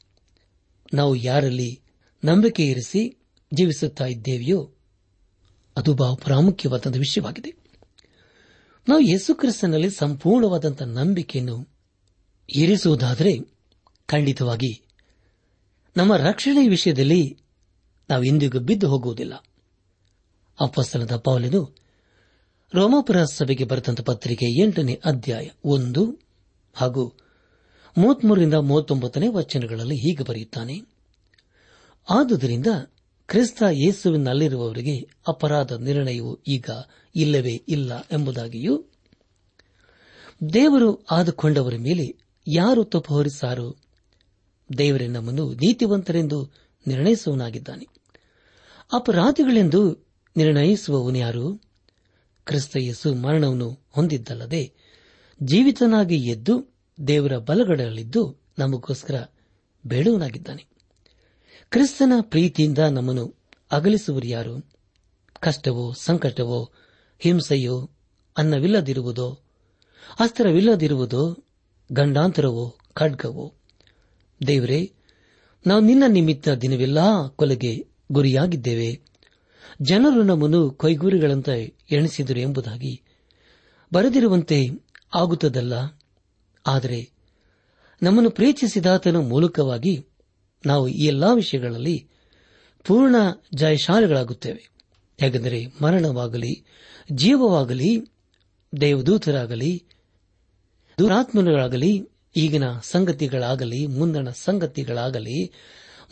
[0.94, 1.82] ನಾವು ಯಾರಲ್ಲಿ
[2.26, 3.18] ನಂಬಿಕೆ ಇರಿಸಿ
[3.54, 4.74] ಜೀವಿಸುತ್ತಾ ಇದ್ದೇವೆಯೋ
[5.78, 7.54] ಅದು ಬಹು ಪ್ರಾಮುಖ್ಯವಾದ ವಿಷಯವಾಗಿದೆ.
[8.90, 11.70] ನಾವು ಯೇಸು ಕ್ರಿಸ್ತನಲ್ಲಿ ಸಂಪೂರ್ಣವಾದಂಥ ನಂಬಿಕೆಯನ್ನು
[12.56, 13.40] ಇರಿಸುವುದಾದರೆ
[14.06, 14.82] ಖಂಡಿತವಾಗಿ
[15.98, 17.38] ನಮ್ಮ ರಕ್ಷಣೆ ವಿಷಯದಲ್ಲಿ
[18.10, 19.46] ನಾವು ಇಂದಿಗೂ ಬಿದ್ದು ಹೋಗುವುದಿಲ್ಲ.
[20.60, 21.76] ಅಪ್ಪಸ್ತನದ ಪೌಲನು
[22.74, 26.20] ರೋಮಾಪುರ ಸಭೆಗೆ ಬರೆದಂತ ಪತ್ರಿಕೆ ಎಂಟನೇ ಅಧ್ಯಾಯ ಒಂದು
[26.74, 27.14] ಹಾಗೂ
[27.98, 30.82] ಮೂವತ್ಮೂರರಿಂದ ಮೂವತ್ತೊಂಬತ್ತನೇ ವಚನಗಳಲ್ಲಿ ಹೀಗೆ ಬರೆಯುತ್ತಾನೆ.
[32.10, 32.68] ಆದುದರಿಂದ
[33.28, 36.70] ಕ್ರಿಸ್ತ ಯೇಸುವಿನಲ್ಲಿರುವವರಿಗೆ ಅಪರಾಧ ನಿರ್ಣಯವು ಈಗ
[37.16, 38.84] ಇಲ್ಲವೇ ಇಲ್ಲ ಎಂಬುದಾಗಿಯೂ
[40.54, 42.16] ದೇವರು ಆದುಕೊಂಡವರ ಮೇಲೆ
[42.48, 43.82] ಯಾರು ತಪ್ಪು ಹೊರಿಸಾರು?
[44.78, 46.52] ದೇವರೇ ನಮ್ಮನ್ನು ನೀತಿವಂತರೆಂದು
[46.88, 47.88] ನಿರ್ಣಯಿಸುವನಾಗಿದ್ದಾನೆ
[48.94, 50.09] ಅಪರಾಧಿಗಳೆಂದು
[50.40, 51.62] ನಿರ್ಣಯಿಸುವವನು ಯಾರು?
[52.46, 54.74] ಕ್ರಿಸ್ತ ಯೇಸು ಮರಣವನ್ನು ಹೊಂದಿದ್ದಲ್ಲದೆ
[55.44, 56.74] ಜೀವಿತನಾಗಿ ಎದ್ದು
[57.08, 59.26] ದೇವರ ಬಲಗಡಲಿದ್ದು ನಮಗೋಸ್ಕರ
[59.88, 60.66] ಬೇಡುವನಾಗಿದ್ದಾನೆ.
[61.70, 63.36] ಕ್ರಿಸ್ತನ ಪ್ರೀತಿಯಿಂದ ನಮ್ಮನ್ನು
[63.72, 64.70] ಅಗಲಿಸುವರು ಯಾರು?
[65.40, 66.72] ಕಷ್ಟವೋ ಸಂಕಟವೋ
[67.20, 67.90] ಹಿಂಸೆಯೋ,
[68.38, 69.40] ಅನ್ನವಿಲ್ಲದಿರುವುದೋ,
[70.20, 71.44] ಅಸ್ತ್ರವಿಲ್ಲದಿರುವುದೋ,
[71.92, 73.54] ಗಂಡಾಂತರವೋ, ಖಡ್ಗವೋ.
[74.48, 74.94] ದೇವರೇ,
[75.68, 79.09] ನಾವು ನಿನ್ನ ನಿಮಿತ್ತ ದಿನವೆಲ್ಲಾ ಕೊಲೆಗೆ ಗುರಿಯಾಗಿದ್ದೇವೆ.
[79.82, 83.02] ಜನರು ನಮ್ಮನ್ನು ಕೈಗೂರಿಗಳಂತೆ ಎಣಿಸಿದರು ಎಂಬುದಾಗಿ
[83.94, 84.68] ಬರೆದಿರುವಂತೆ
[85.16, 85.74] ಆಗುತ್ತದಲ್ಲ.
[86.68, 87.12] ಆದರೆ
[88.04, 90.06] ನಮ್ಮನ್ನು ಪ್ರೀತಿಸಿದಾತನ ಮೂಲಕವಾಗಿ
[90.66, 92.08] ನಾವು ಈ ಎಲ್ಲಾ ವಿಷಯಗಳಲ್ಲಿ
[92.84, 93.16] ಪೂರ್ಣ
[93.56, 94.70] ಜಯಶಾಲಿಗಳಾಗುತ್ತೇವೆ.
[95.22, 96.66] ಯಾಕೆಂದರೆ ಮರಣವಾಗಲಿ,
[97.12, 98.06] ಜೀವವಾಗಲಿ,
[98.82, 99.84] ದೇವದೂತರಾಗಲಿ
[100.98, 105.52] ದುರಾತ್ಮನಗಳಾಗಲಿ ಈಗಿನ ಸಂಗತಿಗಳಾಗಲಿ, ಮುಂದಣ ಸಂಗತಿಗಳಾಗಲಿ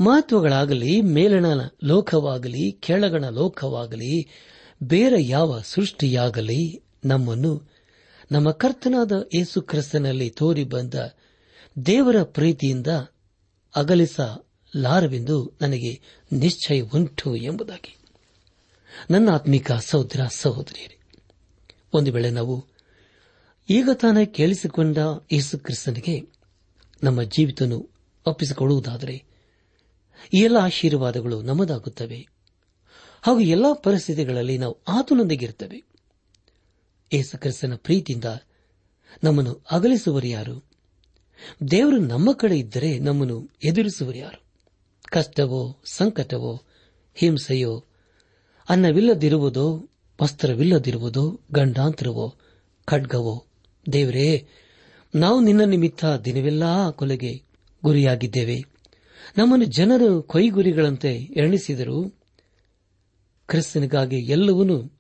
[0.02, 1.46] ಮಹತ್ವಗಳಾಗಲಿ, ಮೇಲಣ
[1.84, 4.28] ಲೋಕವಾಗಲಿ, ಕೆಳಗಣ ಲೋಕವಾಗಲಿ,
[4.84, 7.72] ಬೇರೆ ಯಾವ ಸೃಷ್ಟಿಯಾಗಲಿ ನಮ್ಮನ್ನು,
[8.32, 10.94] ನಮ್ಮ ಕರ್ತನಾದ ಯೇಸು ಕ್ರಿಸ್ತನಲ್ಲಿ ತೋರಿ ಬಂದ
[11.86, 12.88] ದೇವರ ಪ್ರೀತಿಯಿಂದ
[13.76, 16.02] ಅಗಲಿಸಲಾರವೆಂದು ನನಗೆ
[16.34, 17.98] ನಿಶ್ಚಯ ಉಂಟು ಎಂಬುದಾಗಿ.
[19.12, 21.00] ನನ್ನ ಆತ್ಮಿಕ ಸಹೋದರ ಸಹೋದರಿಯರೇ,
[21.94, 22.66] ಒಂದು ವೇಳೆ ನಾವು
[23.70, 24.98] ಈಗ ತಾನೇ ಕೇಳಿಸಿಕೊಂಡ
[25.32, 26.30] ಯೇಸು ಕ್ರಿಸ್ತನಿಗೆ
[27.04, 27.90] ನಮ್ಮ ಜೀವಿತನು
[28.26, 29.27] ಒಪ್ಪಿಸಿಕೊಳ್ಳುವುದಾದರೆ
[30.34, 32.28] ಈ ಎಲ್ಲ ಆಶೀರ್ವಾದಗಳು ನಮ್ಮದಾಗುತ್ತವೆ
[33.22, 35.84] ಹಾಗೂ ಎಲ್ಲಾ ಪರಿಸ್ಥಿತಿಗಳಲ್ಲಿ ನಾವು ಆತನೊಂದಿಗಿರುತ್ತವೆ.
[37.14, 38.26] ಏಸು ಕ್ರಿಸ್ತನ ಪ್ರೀತಿಯಿಂದ
[39.24, 40.64] ನಮ್ಮನ್ನು ಅಗಲಿಸುವರು ಯಾರು?
[41.72, 44.44] ದೇವರು ನಮ್ಮ ಕಡೆ ಇದ್ದರೆ ನಮ್ಮನ್ನು ಎದುರಿಸುವರು ಯಾರು?
[45.04, 46.62] ಕಷ್ಟವೋ, ಸಂಕಟವೋ,
[47.14, 47.84] ಹಿಂಸೆಯೋ,
[48.70, 49.90] ಅನ್ನವಿಲ್ಲದಿರುವುದೋ,
[50.24, 52.36] ವಸ್ತ್ರವಿಲ್ಲದಿರುವುದೋ, ಗಂಡಾಂತರವೋ,
[52.86, 53.46] ಖಡ್ಗವೋ,
[53.94, 54.48] ದೇವರೇ,
[55.16, 57.44] ನಾವು ನಿನ್ನ ನಿಮಿತ್ತ ದಿನವೆಲ್ಲಾ ಕೊಲೆಗೆ
[57.84, 58.77] ಗುರಿಯಾಗಿದ್ದೇವೆ.
[59.38, 62.20] ನಮ್ಮನ್ನು ಜನರು ಕೊಯ್ಗುರಿಗಳಂತೆ ಎಣಿಸಿದರು.
[63.48, 65.00] ಕ್ರಿಸ್ತನಿಗಾಗಿ ಎಲ್ಲವನ್ನೂ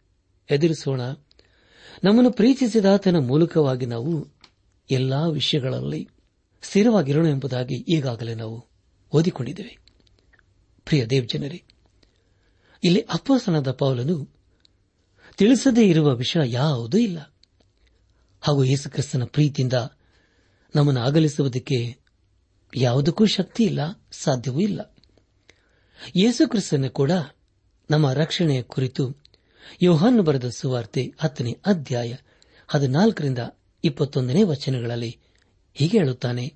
[0.51, 1.01] ಎದುರಿಸೋಣ.
[2.03, 4.27] ನಮ್ಮನ್ನು ಪ್ರೀತಿಸಿದಾತನ ಮೂಲಕವಾಗಿ ನಾವು
[4.91, 6.09] ಎಲ್ಲಾ ವಿಷಯಗಳಲ್ಲಿ
[6.61, 8.65] ಸ್ಥಿರವಾಗಿರೋಣ ಎಂಬುದಾಗಿ ಈಗಾಗಲೇ ನಾವು
[9.11, 9.77] ಓದಿಕೊಂಡಿದ್ದೇವೆ.
[10.85, 11.63] ಪ್ರಿಯ ದೇವಜನರೇ,
[12.83, 14.29] ಇಲ್ಲಿ ಅಪ್ಪಸನಾದ ಪೌಲನು
[15.37, 17.33] ತಿಳಿಸದೇ ಇರುವ ವಿಷಯ ಯಾವುದೂ ಇಲ್ಲ.
[18.41, 19.73] ಹಾಗೂ ಯೇಸುಕ್ರಿಸ್ತನ ಪ್ರೀತಿಯಿಂದ
[20.75, 22.06] ನಮ್ಮನ್ನು ಅಗಲಿಸುವುದಕ್ಕೆ
[22.79, 23.79] ಯಾವುದಕ್ಕೂ ಶಕ್ತಿ ಇಲ್ಲ,
[24.11, 24.93] ಸಾಧ್ಯವೂ ಇಲ್ಲ.
[26.15, 27.11] ಯೇಸುಕ್ರಿಸ್ತನ ಕೂಡ
[27.91, 29.17] ನಮ್ಮ ರಕ್ಷಣೆಯ ಕುರಿತು
[29.81, 32.15] ಯೋಹಾನ್ನು ಬರೆದ ಸುವಾರ್ತೆ ಹತ್ತನೇ ಅಧ್ಯಾಯ
[32.67, 33.39] ಹದಿನಾಲ್ಕರಿಂದ
[33.83, 35.19] ಇಪ್ಪತ್ತೊಂದನೇ ವಚನಗಳಲ್ಲಿ
[35.73, 36.53] ಹೀಗೆ ಹೇಳುತ್ತಾನೆ,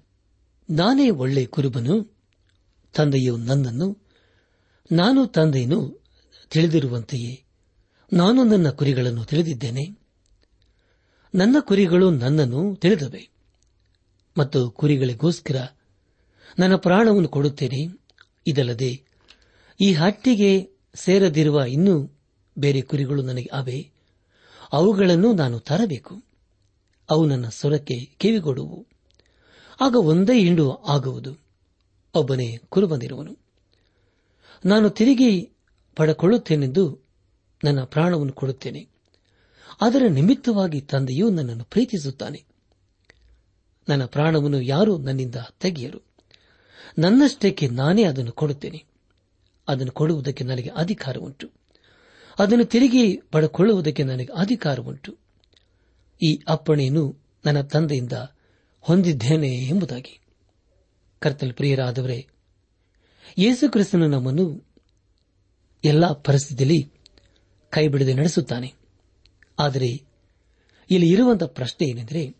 [0.69, 2.17] ನಾನೇ ಒಳ್ಳೆ ಕುರುಬನು,
[2.93, 3.97] ತಂದೆಯು ನನ್ನನ್ನು,
[4.91, 6.01] ನಾನು ತಂದೆಯನ್ನು
[6.49, 7.43] ತಿಳಿದಿರುವಂತೆಯೇ,
[8.13, 9.99] ನಾನು ನನ್ನ ಕುರಿಗಳನ್ನು ತಿಳಿದಿದ್ದೇನೆ.
[11.35, 13.29] ನನ್ನ ಕುರಿಗಳು ನನ್ನನ್ನು ತಿಳಿದವೆ,
[14.37, 15.69] ಮತ್ತು ಕುರಿಗಳಿಗೋಸ್ಕರ
[16.59, 17.99] ನನ್ನ ಪ್ರಾಣವನ್ನು ಕೊಡುತ್ತೇನೆ.
[18.47, 19.03] ಇದಲ್ಲದೆ
[19.81, 22.19] ಈ ಹಟ್ಟಿಗೆ ಸೇರದಿರುವ ಇನ್ನೂ
[22.59, 23.91] ಬೇರೆ ಕುರಿಗಳು ನನಗೆ ಅವೆ.
[24.71, 26.23] ಅವುಗಳನ್ನು ನಾನು ತರಬೇಕು.
[27.09, 28.87] ಅವು ನನ್ನ ಸ್ವರಕ್ಕೆ ಕಿವಿಗೊಡುವು.
[29.81, 31.37] ಆಗ ಒಂದೇ ಹಿಂಡು ಆಗುವುದು.
[32.15, 33.37] ಒಬ್ಬನೇ ಕುರುಬನಿರುವನು
[34.65, 35.51] ನಾನು ತಿರುಗಿ
[35.95, 36.99] ಪಡಕೊಳ್ಳುತ್ತೇನೆಂದು
[37.63, 38.87] ನನ್ನ ಪ್ರಾಣವನ್ನು ಕೊಡುತ್ತೇನೆ.
[39.81, 42.43] ಅದರ ನಿಮಿತ್ತವಾಗಿ ತಂದೆಯು ನನ್ನನ್ನು ಪ್ರೀತಿಸುತ್ತಾನೆ.
[43.89, 46.10] ನನ್ನ ಪ್ರಾಣವನ್ನು ಯಾರೂ ನನ್ನಿಂದ ತೆಗೆಯರು.
[46.97, 48.83] ನನ್ನಷ್ಟಕ್ಕೆ ನಾನೇ ಅದನ್ನು ಕೊಡುತ್ತೇನೆ.
[49.67, 51.49] ಅದನ್ನು ಕೊಡುವುದಕ್ಕೆ ನನಗೆ ಅಧಿಕಾರ ಉಂಟು
[52.39, 55.17] ಅದನ್ನು ತಿರುಗಿ ಪಡೆಕೊಳ್ಳುವುದಕ್ಕೆ ನನಗೆ ಅಧಿಕಾರ ಉಂಟು
[56.23, 58.13] ಈ ಅಪ್ಪಣೆಯನ್ನು ನನ್ನ ತಂದೆಯಿಂದ
[58.81, 60.19] ಹೊಂದಿದ್ದೇನೆ ಎಂಬುದಾಗಿ.
[61.19, 62.27] ಕರ್ತಲ್ ಪ್ರಿಯರಾದವರೇ
[63.37, 64.65] ಯೇಸು ಕ್ರಿಸ್ತನು ನಮ್ಮನ್ನು
[65.83, 66.91] ಎಲ್ಲ ಪರಿಸ್ಥಿತಿಯಲ್ಲಿ
[67.69, 68.73] ಕೈಬಿಡದೆ ನಡೆಸುತ್ತಾನೆ.
[69.59, 70.01] ಆದರೆ
[70.89, 72.35] ಇಲ್ಲಿ ಇರುವಂತಹ ಪ್ರಶ್ನೆ ಏನೆಂದರೆ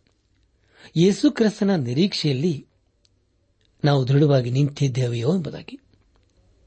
[0.98, 2.68] ಯೇಸು ಕ್ರಿಸ್ತನ ನಿರೀಕ್ಷೆಯಲ್ಲಿ
[3.84, 5.80] ನಾವು ದೃಢವಾಗಿ ನಿಂತಿದ್ದೇವೆಯೋ ಎಂಬುದಾಗಿ.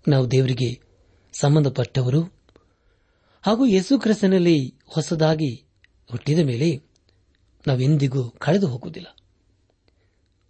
[0.09, 0.81] ನಾವು ದೇವರಿಗೆ
[1.41, 2.23] ಸಂಬಂಧಪಟ್ಟವರು.
[3.43, 5.65] ಹಾಗೂ ಯೇಸು ಕ್ರಿಸ್ತನಲ್ಲಿ ಹೊಸದಾಗಿ
[6.11, 6.83] ಹುಟ್ಟಿದ ಮೇಲೆ
[7.67, 9.17] ನಾವೆಂದಿಗೂ ಕಳೆದು ಹೋಗುವುದಿಲ್ಲ.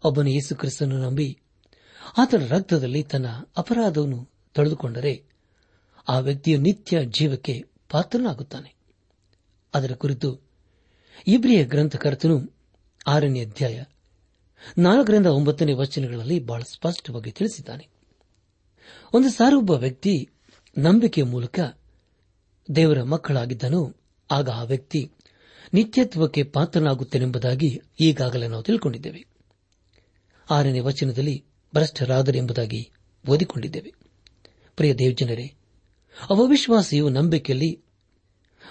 [0.05, 1.38] ಒಬ್ಬನು ಯೇಸು ನಂಬಿ
[2.18, 5.24] ಆತನ ರಕ್ತದಲ್ಲಿ ತನ್ನ ಅಪರಾಧವನ್ನು ತೊಳೆದುಕೊಂಡರೆ
[6.09, 8.74] ಆ ವ್ಯಕ್ತಿಯು ನಿತ್ಯ ಜೀವಕ್ಕೆ ಪಾತ್ರನಾಗುತ್ತಾನೆ.
[9.74, 10.40] ಅದರ ಕುರಿತು
[11.27, 12.57] ಇಬ್ರಿಯ ಗ್ರಂಥಕರ್ತನು
[13.07, 13.83] ಆರನೇ ಅಧ್ಯಾಯ
[14.79, 17.88] ನಾಲ್ಕರಿಂದ ಒಂಬತ್ತನೇ ವಚನಗಳಲ್ಲಿ ಬಹಳ ಸ್ಪಷ್ಟವಾಗಿ ತಿಳಿಸಿದ್ದಾನೆ.
[19.12, 20.29] ಒಂದು ಸಾರಿ ಒಬ್ಬ ವ್ಯಕ್ತಿ
[20.79, 21.61] ನಂಬಿಕೆಯ ಮೂಲಕ
[22.77, 23.96] ದೇವರ ಮಕ್ಕಳಾಗಿದ್ದನು.
[24.31, 25.11] ಆಗ ಆ ವ್ಯಕ್ತಿ
[25.72, 29.27] ನಿತ್ಯತ್ವಕ್ಕೆ ಪಾತ್ರನಾಗುತ್ತೇನೆಂಬುದಾಗಿ ಈಗಾಗಲೇ ನಾವು ತಿಳ್ಕೊಂಡಿದ್ದೇವೆ.
[30.50, 32.90] ಆರನೇ ವಚನದಲ್ಲಿ ಭ್ರಷ್ಟರಾದರೆಂಬುದಾಗಿ
[33.29, 33.94] ಓದಿಕೊಂಡಿದ್ದೇವೆ.
[34.77, 35.55] ಪ್ರಿಯ ದೇವಜನರೇ,
[36.31, 37.83] ಅವಿಶ್ವಾಸಿಯು ನಂಬಿಕೆಯಲ್ಲಿ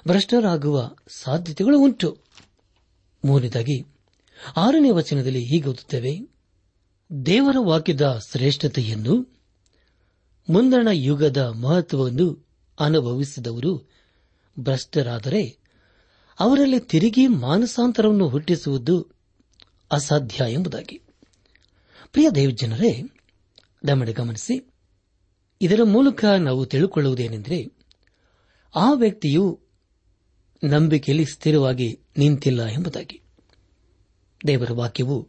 [0.07, 2.17] ಭ್ರಷ್ಟರಾಗುವ ಸಾಧ್ಯತೆಗಳು ಉಂಟು.
[3.25, 3.92] ಮೂರನೇದಾಗಿ
[4.57, 6.33] ಆರನೇ ವಚನದಲ್ಲಿ ಹೀಗೆ ಓದುತ್ತೇವೆ,
[7.25, 9.33] ದೇವರ ವಾಕ್ಯದ ಶ್ರೇಷ್ಠತೆಯನ್ನು,
[10.49, 12.47] ಮುಂದಣ ಯುಗದ ಮಹತ್ವವನ್ನು
[12.79, 13.89] ಅನುಭವಿಸಿದವರು
[14.59, 15.57] ಭ್ರಷ್ಟರಾದರೆ
[16.39, 19.07] ಅವರಲ್ಲಿ ತಿರುಗಿ ಮಾನಸಾಂತರವನ್ನು ಹುಟ್ಟಿಸುವುದು
[19.91, 21.01] ಅಸಾಧ್ಯ ಎಂಬುದಾಗಿ.
[22.11, 23.01] ಪ್ರಿಯ ದೇವಜನರೇ
[23.87, 24.73] ದಮಡೆ ಗಮನಿಸಿ.
[25.61, 27.71] ಇದರ ಮೂಲಕ ನಾವು ತಿಳುಕೊಳ್ಳುವುದೇನೆಂದರೆ,
[28.75, 29.59] ಆ ವ್ಯಕ್ತಿಯು
[30.63, 33.22] ನಂಬಿಕೆಯಲ್ಲಿ ಸ್ಥಿರವಾಗಿ ನಿಂತಿಲ್ಲ ಎಂಬುದಾಗಿ.
[34.47, 35.27] ದೇವರ ವಾಕ್ಯವು,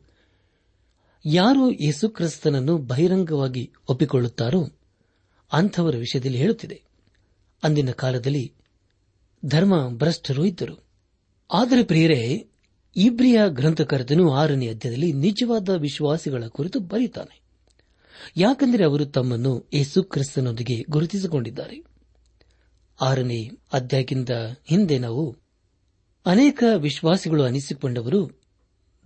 [1.25, 4.69] ಯಾರು ಯೇಸುಕ್ರಿಸ್ತನನ್ನು ಬಹಿರಂಗವಾಗಿ ಒಪ್ಪಿಕೊಳ್ಳುತ್ತಾರೋ
[5.53, 6.83] ಅಂಥವರ ವಿಷಯದಲ್ಲಿ ಹೇಳುತ್ತಿದೆ.
[7.63, 8.55] ಅಂದಿನ ಕಾಲದಲ್ಲಿ
[9.45, 10.85] ಧರ್ಮ ಭ್ರಷ್ಟರು ಇದ್ದರು.
[11.53, 12.49] ಆದರೆ ಪ್ರಿಯರೇ,
[12.97, 17.41] ಇಬ್ರಿಯ ಗ್ರಂಥಕರ್ತನು ಆರನೇ ಅಧ್ಯಾಯದಲ್ಲಿ ನಿಜವಾದ ವಿಶ್ವಾಸಿಗಳ ಕುರಿತು ಬರೆಯುತ್ತಾನೆ.
[18.37, 21.85] ಯಾಕೆಂದರೆ ಅವರು ತಮ್ಮನ್ನು ಯೇಸು ಕ್ರಿಸ್ತನೊಂದಿಗೆ ಗುರುತಿಸಿಕೊಂಡಿದ್ದಾರೆ.
[23.01, 24.31] ಆರನೇ ಅಧ್ಯಾಯಕ್ಕಿಂತ
[24.65, 25.37] ಹಿಂದೆ ನಾವು
[26.27, 28.44] ಅನೇಕ ವಿಶ್ವಾಸಿಗಳು ಅನಿಸಿಕೊಂಡವರು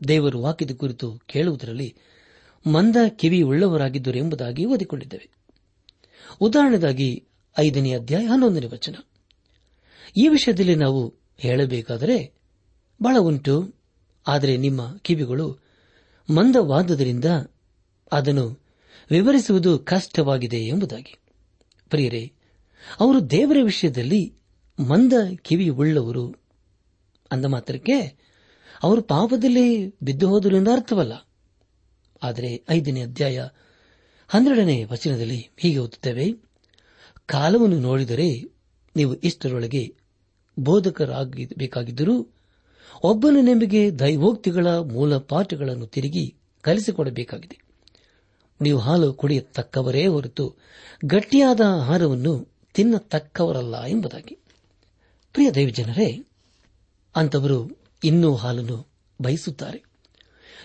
[0.08, 1.96] ದೇವರು ವಾಕ್ಯದ ಕುರಿತು ಕೇಳುವುದರಲ್ಲಿ
[2.66, 5.30] ಮಂದ ಕಿವಿ ಉಳ್ಳವರಾಗಿದ್ದರು ಎಂಬುದಾಗಿ ಓದಿಕೊಂಡಿದ್ದೇವೆ.
[6.40, 7.24] ಉದಾಹರಣೆಗಾಗಿ
[7.58, 8.94] ಐದನೇ ಅಧ್ಯಾಯ ಹನ್ನೊಂದನೇ ವಚನ.
[10.16, 12.34] ಈ ವಿಷಯದಲ್ಲಿ ನಾವು ಹೇಳಬೇಕಾದರೆ,
[13.02, 13.74] ಬಹಳ ಉಂಟು,
[14.26, 15.58] ಆದರೆ ನಿಮ್ಮ ಕಿವಿಗಳು
[16.30, 17.24] ಮಂದವಾದದರಿಂದ
[18.12, 18.60] ಅದನ್ನು
[19.10, 21.18] ವಿವರಿಸುವುದು ಕಷ್ಟವಾಗಿದೆ ಎಂಬುದಾಗಿ.
[21.88, 22.32] ಪ್ರಿಯರೇ,
[23.00, 24.34] ಅವರು ದೇವರ ವಿಷಯದಲ್ಲಿ
[24.88, 26.34] ಮಂದ ಕಿವಿ ಉಳ್ಳವರು
[27.32, 28.27] ಅಂದ ಮಾತ್ರಕ್ಕೆ
[28.82, 31.28] ಅವರು ಪಾಪದಲ್ಲಿ ಬಿದ್ದು ಹೋದರು ಎಂದು ಅರ್ಥವಲ್ಲ.
[32.22, 33.48] ಆದರೆ ಐದನೇ ಅಧ್ಯಾಯ
[34.28, 36.34] ಹನ್ನೆರಡನೇ ವಚನದಲ್ಲಿ ಹೀಗೆ ಓದುತ್ತೇವೆ,
[37.26, 38.42] ಕಾಲವನ್ನು ನೋಡಿದರೆ
[38.96, 39.96] ನೀವು ಇಷ್ಟರೊಳಗೆ
[40.58, 42.28] ಬೋಧಕರಾಗಬೇಕಾಗಿದ್ದರೂ
[43.02, 47.58] ಒಬ್ಬನು ನಿಮಗೆ ದೈವೋಕ್ತಿಗಳ ಮೂಲ ಪಾಠಗಳನ್ನು ತಿರುಗಿ ಕಲಿಸಿಕೊಡಬೇಕಾಗಿದೆ.
[48.60, 50.56] ನೀವು ಹಾಲು ಕುಡಿಯತಕ್ಕವರೇ ಹೊರತು
[51.04, 54.38] ಗಟ್ಟಿಯಾದ ಆಹಾರವನ್ನು ತಿನ್ನತಕ್ಕವರಲ್ಲ ಎಂಬುದಾಗಿ.
[55.32, 56.26] ಪ್ರಿಯ ದೈವಜನರೇ
[57.16, 58.88] ಅಂತವರು ಇನ್ನೂ ಹಾಲನ್ನು
[59.22, 59.82] ಬಯಸುತ್ತಾರೆ.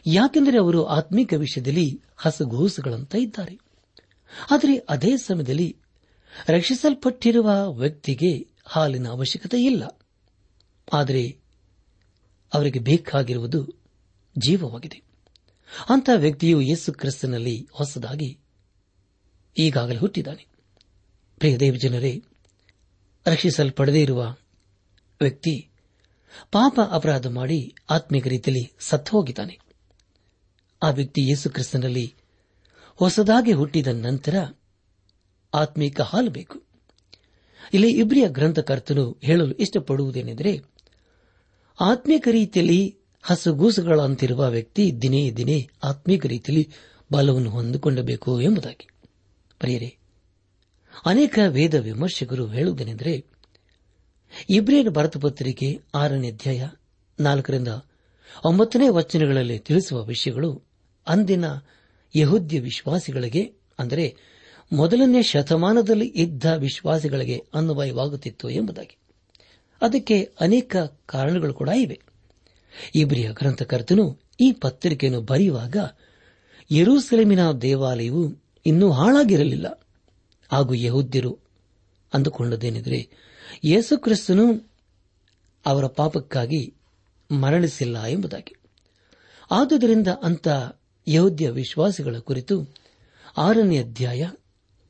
[0.07, 3.59] ಯಾಕೆಂದರೆ ಅವರು ಆತ್ಮೀಕ ವಿಷಯದಲ್ಲಿ ಹಸಗೂಸುಗಳಂತ ಇದ್ದಾರೆ.
[4.51, 5.77] ಆದರೆ ಅದೇ ಸಮಯದಲ್ಲಿ
[6.47, 9.99] ರಕ್ಷಿಸಲ್ಪಟ್ಟಿರುವ ವ್ಯಕ್ತಿಗೆ ಹಾಲಿನ ಅವಶ್ಯಕತೆ ಇಲ್ಲ.
[10.93, 11.37] ಆದರೆ
[12.53, 13.73] ಅವರಿಗೆ ಬೇಕಾಗಿರುವುದು
[14.37, 15.01] ಜೀವವಾಗಿದೆ.
[15.89, 18.39] ಅಂತ ವ್ಯಕ್ತಿಯು ಯೇಸು ಕ್ರಿಸ್ತನಲ್ಲಿ ಹೊಸದಾಗಿ
[19.57, 20.47] ಈಗಾಗಲೇ ಹುಟ್ಟಿದ್ದಾನೆ.
[21.37, 22.21] ಪ್ರಿಯ ದೇವಜನರೇ,
[23.27, 24.35] ರಕ್ಷಿಸಲ್ಪಡದೇ ಇರುವ
[25.21, 25.69] ವ್ಯಕ್ತಿ
[26.51, 29.59] ಪಾಪ ಅಪರಾಧ ಮಾಡಿ ಆತ್ಮಿಕ ರೀತಿಯಲ್ಲಿ ಸತ್ತು ಹೋಗಿದ್ದಾನೆ
[30.83, 32.15] ಆ ವ್ಯಕ್ತಿ ಯೇಸು ಕ್ರಿಸ್ತನಲ್ಲಿ
[32.95, 34.35] ಹೊಸದಾಗಿ ಹುಟ್ಟಿದ ನಂತರ
[35.53, 36.63] ಆತ್ಮೀಕ ಹಾಲು ಬೇಕು.
[37.73, 40.61] ಇಲ್ಲಿ ಇಬ್ರಿಯ ಗ್ರಂಥಕರ್ತನು ಹೇಳಲು ಇಷ್ಟಪಡುವುದೇನೆಂದರೆ,
[41.79, 46.69] ಆತ್ಮೀಕ ರೀತಿಯಲ್ಲಿ ಹಸುಗೂಸುಗಳಂತಿರುವ ವ್ಯಕ್ತಿ ದಿನೇ ದಿನೇ ಆತ್ಮೀಕ ರೀತಿಯಲ್ಲಿ
[47.11, 48.89] ಬಲವನ್ನು ಹೊಂದಿಕೊಳ್ಳಬೇಕು ಎಂಬುದಾಗಿ.
[51.05, 53.32] ಅನೇಕ ವೇದ ವಿಮರ್ಶಕರು ಹೇಳುವುದೇನೆಂದರೆ
[54.49, 56.67] ಇಬ್ರಿಯರ ಭರತ ಪತ್ರಿಕೆ ಆರನೇ ಅಧ್ಯಾಯ
[57.19, 57.67] ನಾಲ್ಕರಿಂದ
[58.45, 60.61] ಒಂಬತ್ತನೇ ವಚನಗಳಲ್ಲಿ ತಿಳಿಸುವ ವಿಷಯಗಳು
[61.07, 61.45] ಅಂದಿನ
[62.15, 64.15] ಯಹುದ್ಯ ವಿಶ್ವಾಸಿಗಳಿಗೆ, ಅಂದರೆ
[64.73, 68.97] ಮೊದಲನೇ ಶತಮಾನದಲ್ಲಿ ಇದ್ದ ವಿಶ್ವಾಸಿಗಳಿಗೆ ಅನ್ವಯವಾಗುತ್ತಿತ್ತು ಎಂಬುದಾಗಿ.
[69.81, 72.01] ಅದಕ್ಕೆ ಅನೇಕ ಕಾರಣಗಳು ಕೂಡ ಇವೆ.
[72.95, 75.77] ಇಬ್ರಿಯ ಗ್ರಂಥಕರ್ತನು ಈ ಪತ್ರಿಕೆಯನ್ನು ಬರೆಯುವಾಗ,
[76.71, 79.87] ಯರೂಸೆಲೆಮಿನ ದೇವಾಲಯವು ಇನ್ನೂ ಹಾಳಾಗಿರಲಿಲ್ಲ.
[80.51, 81.39] ಹಾಗೂ ಯಹುದ್ಯರು
[82.13, 83.09] ಅಂದುಕೊಂಡದೇನೆಂದರೆ
[83.63, 84.69] ಯೇಸು ಕ್ರಿಸ್ತನು
[85.65, 86.73] ಅವರ ಪಾಪಕ್ಕಾಗಿ
[87.31, 88.55] ಮರಣಿಸಿಲ್ಲ ಎಂಬುದಾಗಿ.
[89.51, 90.47] ಆದುದರಿಂದ ಅಂತ
[91.07, 92.75] ಯಹೂದ್ಯ ವಿಶ್ವಾಸಿಗಳ ಕುರಿತು
[93.37, 94.29] ಆರನೇ ಅಧ್ಯಾಯ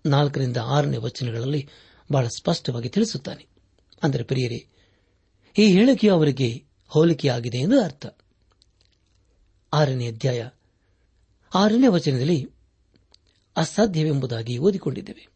[0.05, 1.69] ನಾಲ್ಕರಿಂದ ಆರನೇ ವಚನಗಳಲ್ಲಿ
[2.11, 3.47] ಬಹಳ ಸ್ಪಷ್ಟವಾಗಿ ತಿಳಿಸುತ್ತಾನೆ.
[4.03, 4.67] ಅಂದರೆ ಪ್ರಿಯರೇ,
[5.57, 8.05] ಈ ಹೇಳಿಕೆಯು ಅವರಿಗೆ ಹೋಲಿಕೆಯಾಗಿದೆ ಎಂದು ಅರ್ಥ.
[9.73, 10.49] ಆರನೇ ಅಧ್ಯಾಯ
[11.53, 12.49] ಆರನೇ ವಚನದಲ್ಲಿ
[13.57, 15.27] ಅಸಾಧ್ಯವೆಂಬುದಾಗಿ ಓದಿಕೊಂಡಿದ್ದೇವೆ.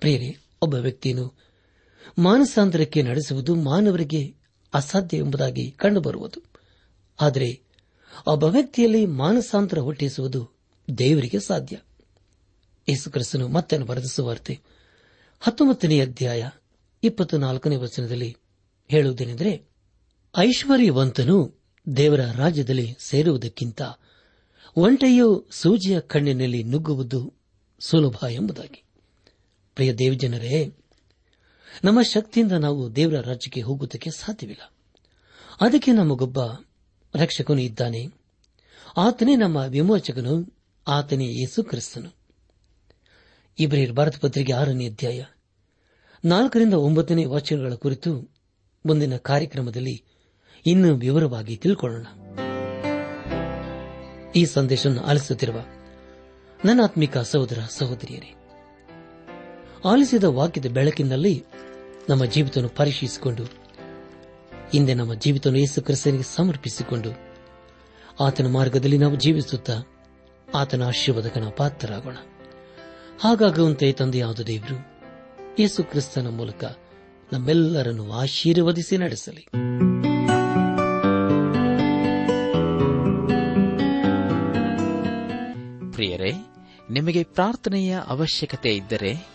[0.00, 1.53] ಪ್ರಿಯರೇ, ಒಬ್ಬ ವ್ಯಕ್ತಿಯನ್ನು
[2.18, 4.34] ಮಾನಸಾಂತರಕ್ಕೆ ನಡೆಸುವುದು ಮಾನವರಿಗೆ
[4.74, 6.40] ಅಸಾಧ್ಯ ಎಂಬುದಾಗಿ ಕಂಡುಬರುವುದು.
[7.20, 7.60] ಆದರೆ
[8.26, 10.50] ಒಬ್ಬ ವ್ಯಕ್ತಿಯಲ್ಲಿ ಮಾನಸಾಂತರ ಹುಟ್ಟಿಸುವುದು
[10.98, 11.78] ದೇವರಿಗೆ ಸಾಧ್ಯ.
[12.88, 14.60] ಯೇಸುಕ್ರಿಸ್ತನು ಮತ್ತೆ ಬರೆದ ಸುವಾರ್ತೆ
[15.40, 16.50] ಹತ್ತೊಂಬತ್ತನೇ ಅಧ್ಯಾಯ
[17.02, 18.36] ಇಪ್ಪತ್ತು ನಾಲ್ಕನೇ ವಚನದಲ್ಲಿ
[18.88, 19.68] ಹೇಳುವುದೇನೆಂದರೆ,
[20.36, 21.60] ಐಶ್ವರ್ಯವಂತನು
[21.96, 23.82] ದೇವರ ರಾಜ್ಯದಲ್ಲಿ ಸೇರುವುದಕ್ಕಿಂತ
[24.76, 27.32] ಒಂಟೆಯು ಸೂಜಿಯ ಕಣ್ಣಿನಲ್ಲಿ ನುಗ್ಗುವುದು
[27.80, 28.84] ಸುಲಭ ಎಂಬುದಾಗಿ.
[29.74, 30.74] ಪ್ರಿಯ ದೇವಜನರೇ
[31.84, 34.72] ನಮ್ಮ ಶಕ್ತಿಯಿಂದ ನಾವು ದೇವರ ರಾಜ್ಯಕ್ಕೆ ಹೋಗುವುದಕ್ಕೆ ಸಾಧ್ಯವಿಲ್ಲ.
[35.60, 36.38] ಅದಕ್ಕೆ ನಮಗೊಬ್ಬ
[37.14, 38.06] ರಕ್ಷಕನು ಇದ್ದಾನೆ.
[38.96, 40.58] ಆತನೇ ನಮ್ಮ ವಿಮೋಚಕನು,
[40.88, 42.16] ಆತನೇ ಯೇಸು ಕ್ರಿಸ್ತನು.
[43.58, 45.24] ಇಬ್ರಿಯರ್ ಭಾರತ ಪತ್ರಿಕೆ ಆರನೇ ಅಧ್ಯಾಯ
[46.24, 48.34] ನಾಲ್ಕರಿಂದ ಒಂಬತ್ತನೇ ವಾಚನಗಳ ಕುರಿತು
[48.86, 50.04] ಮುಂದಿನ ಕಾರ್ಯಕ್ರಮದಲ್ಲಿ
[50.66, 52.06] ಇನ್ನೂ ವಿವರವಾಗಿ ತಿಳ್ಕೊಳ್ಳೋಣ.
[54.36, 55.60] ಈ ಸಂದೇಶವನ್ನು ಆಲಿಸುತ್ತಿರುವ
[56.64, 58.34] ನನ್ನ ಆತ್ಮಿಕ ಸಹೋದರ ಸಹೋದರಿಯರೇ
[59.84, 61.44] ಆಲಿಸಿದ ವಾಕ್ಯದ ಬೆಳಕಿನಲ್ಲಿ
[62.08, 63.44] ನಮ್ಮ ಜೀವಿತವನ್ನು ಪರಿಶೀಲಿಸಿಕೊಂಡು
[64.72, 67.10] ಹಿಂದೆ ನಮ್ಮ ಜೀವಿತವನ್ನು ಯೇಸು ಕ್ರಿಸ್ತನಿಗೆ ಸಮರ್ಪಿಸಿಕೊಂಡು,
[68.20, 69.72] ಆತನ ಮಾರ್ಗದಲ್ಲಿ ನಾವು ಜೀವಿಸುತ್ತಾ
[70.54, 72.16] ಆತನ ಆಶೀರ್ವಾದಕನ ಪಾತ್ರರಾಗೋಣ.
[73.20, 74.76] ಹಾಗಾಗುವಂತೆ ತಂದೆಯಾದ ದೇವರು?
[75.58, 76.64] ಯೇಸು ಕ್ರಿಸ್ತನ ಮೂಲಕ
[77.32, 79.46] ನಮ್ಮೆಲ್ಲರನ್ನು ಆಶೀರ್ವದಿಸಿ ನಡೆಸಲಿ.
[85.92, 86.32] ಪ್ರಿಯರೇ,
[86.90, 89.34] ನಿಮಗೆ ಪ್ರಾರ್ಥನೆಯ ಅವಶ್ಯಕತೆ ಇದ್ದರೆ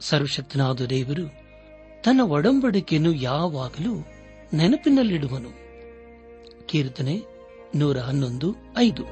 [0.00, 1.28] ಸರ್ವಶಕ್ತನಾದ ದೇವರು
[2.02, 3.94] ತನ್ನ ಒಡಂಬಡಿಕೆಯನ್ನು ಯಾವಾಗಲೂ
[4.54, 5.50] ನೆನಪಿನಲ್ಲಿಡುವನು.
[6.66, 7.22] ಕೀರ್ತನೆ
[7.74, 9.04] ನೂರ ಹನ್ನೊಂದು, ಐದು.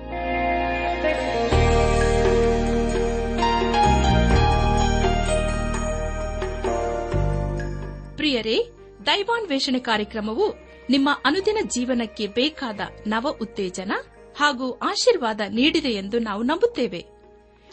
[8.16, 8.58] ಪ್ರಿಯರೇ,
[9.06, 10.54] ದೈವಾನ್ವೇಷಣೆ ಕಾರ್ಯಕ್ರಮವು
[10.90, 13.92] ನಿಮ್ಮ ಅನುದಿನ ಜೀವನಕ್ಕೆ ಬೇಕಾದ ನವ ಉತ್ತೇಜನ
[14.36, 17.06] ಹಾಗೂ ಆಶೀರ್ವಾದ ನೀಡಿದೆ ಎಂದು ನಾವು ನಂಬುತ್ತೇವೆ.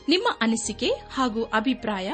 [0.10, 2.13] ನಿಮ್ಮ ಅನಿಸಿಕೆ ಹಾಗೂ ಅಭಿಪ್ರಾಯ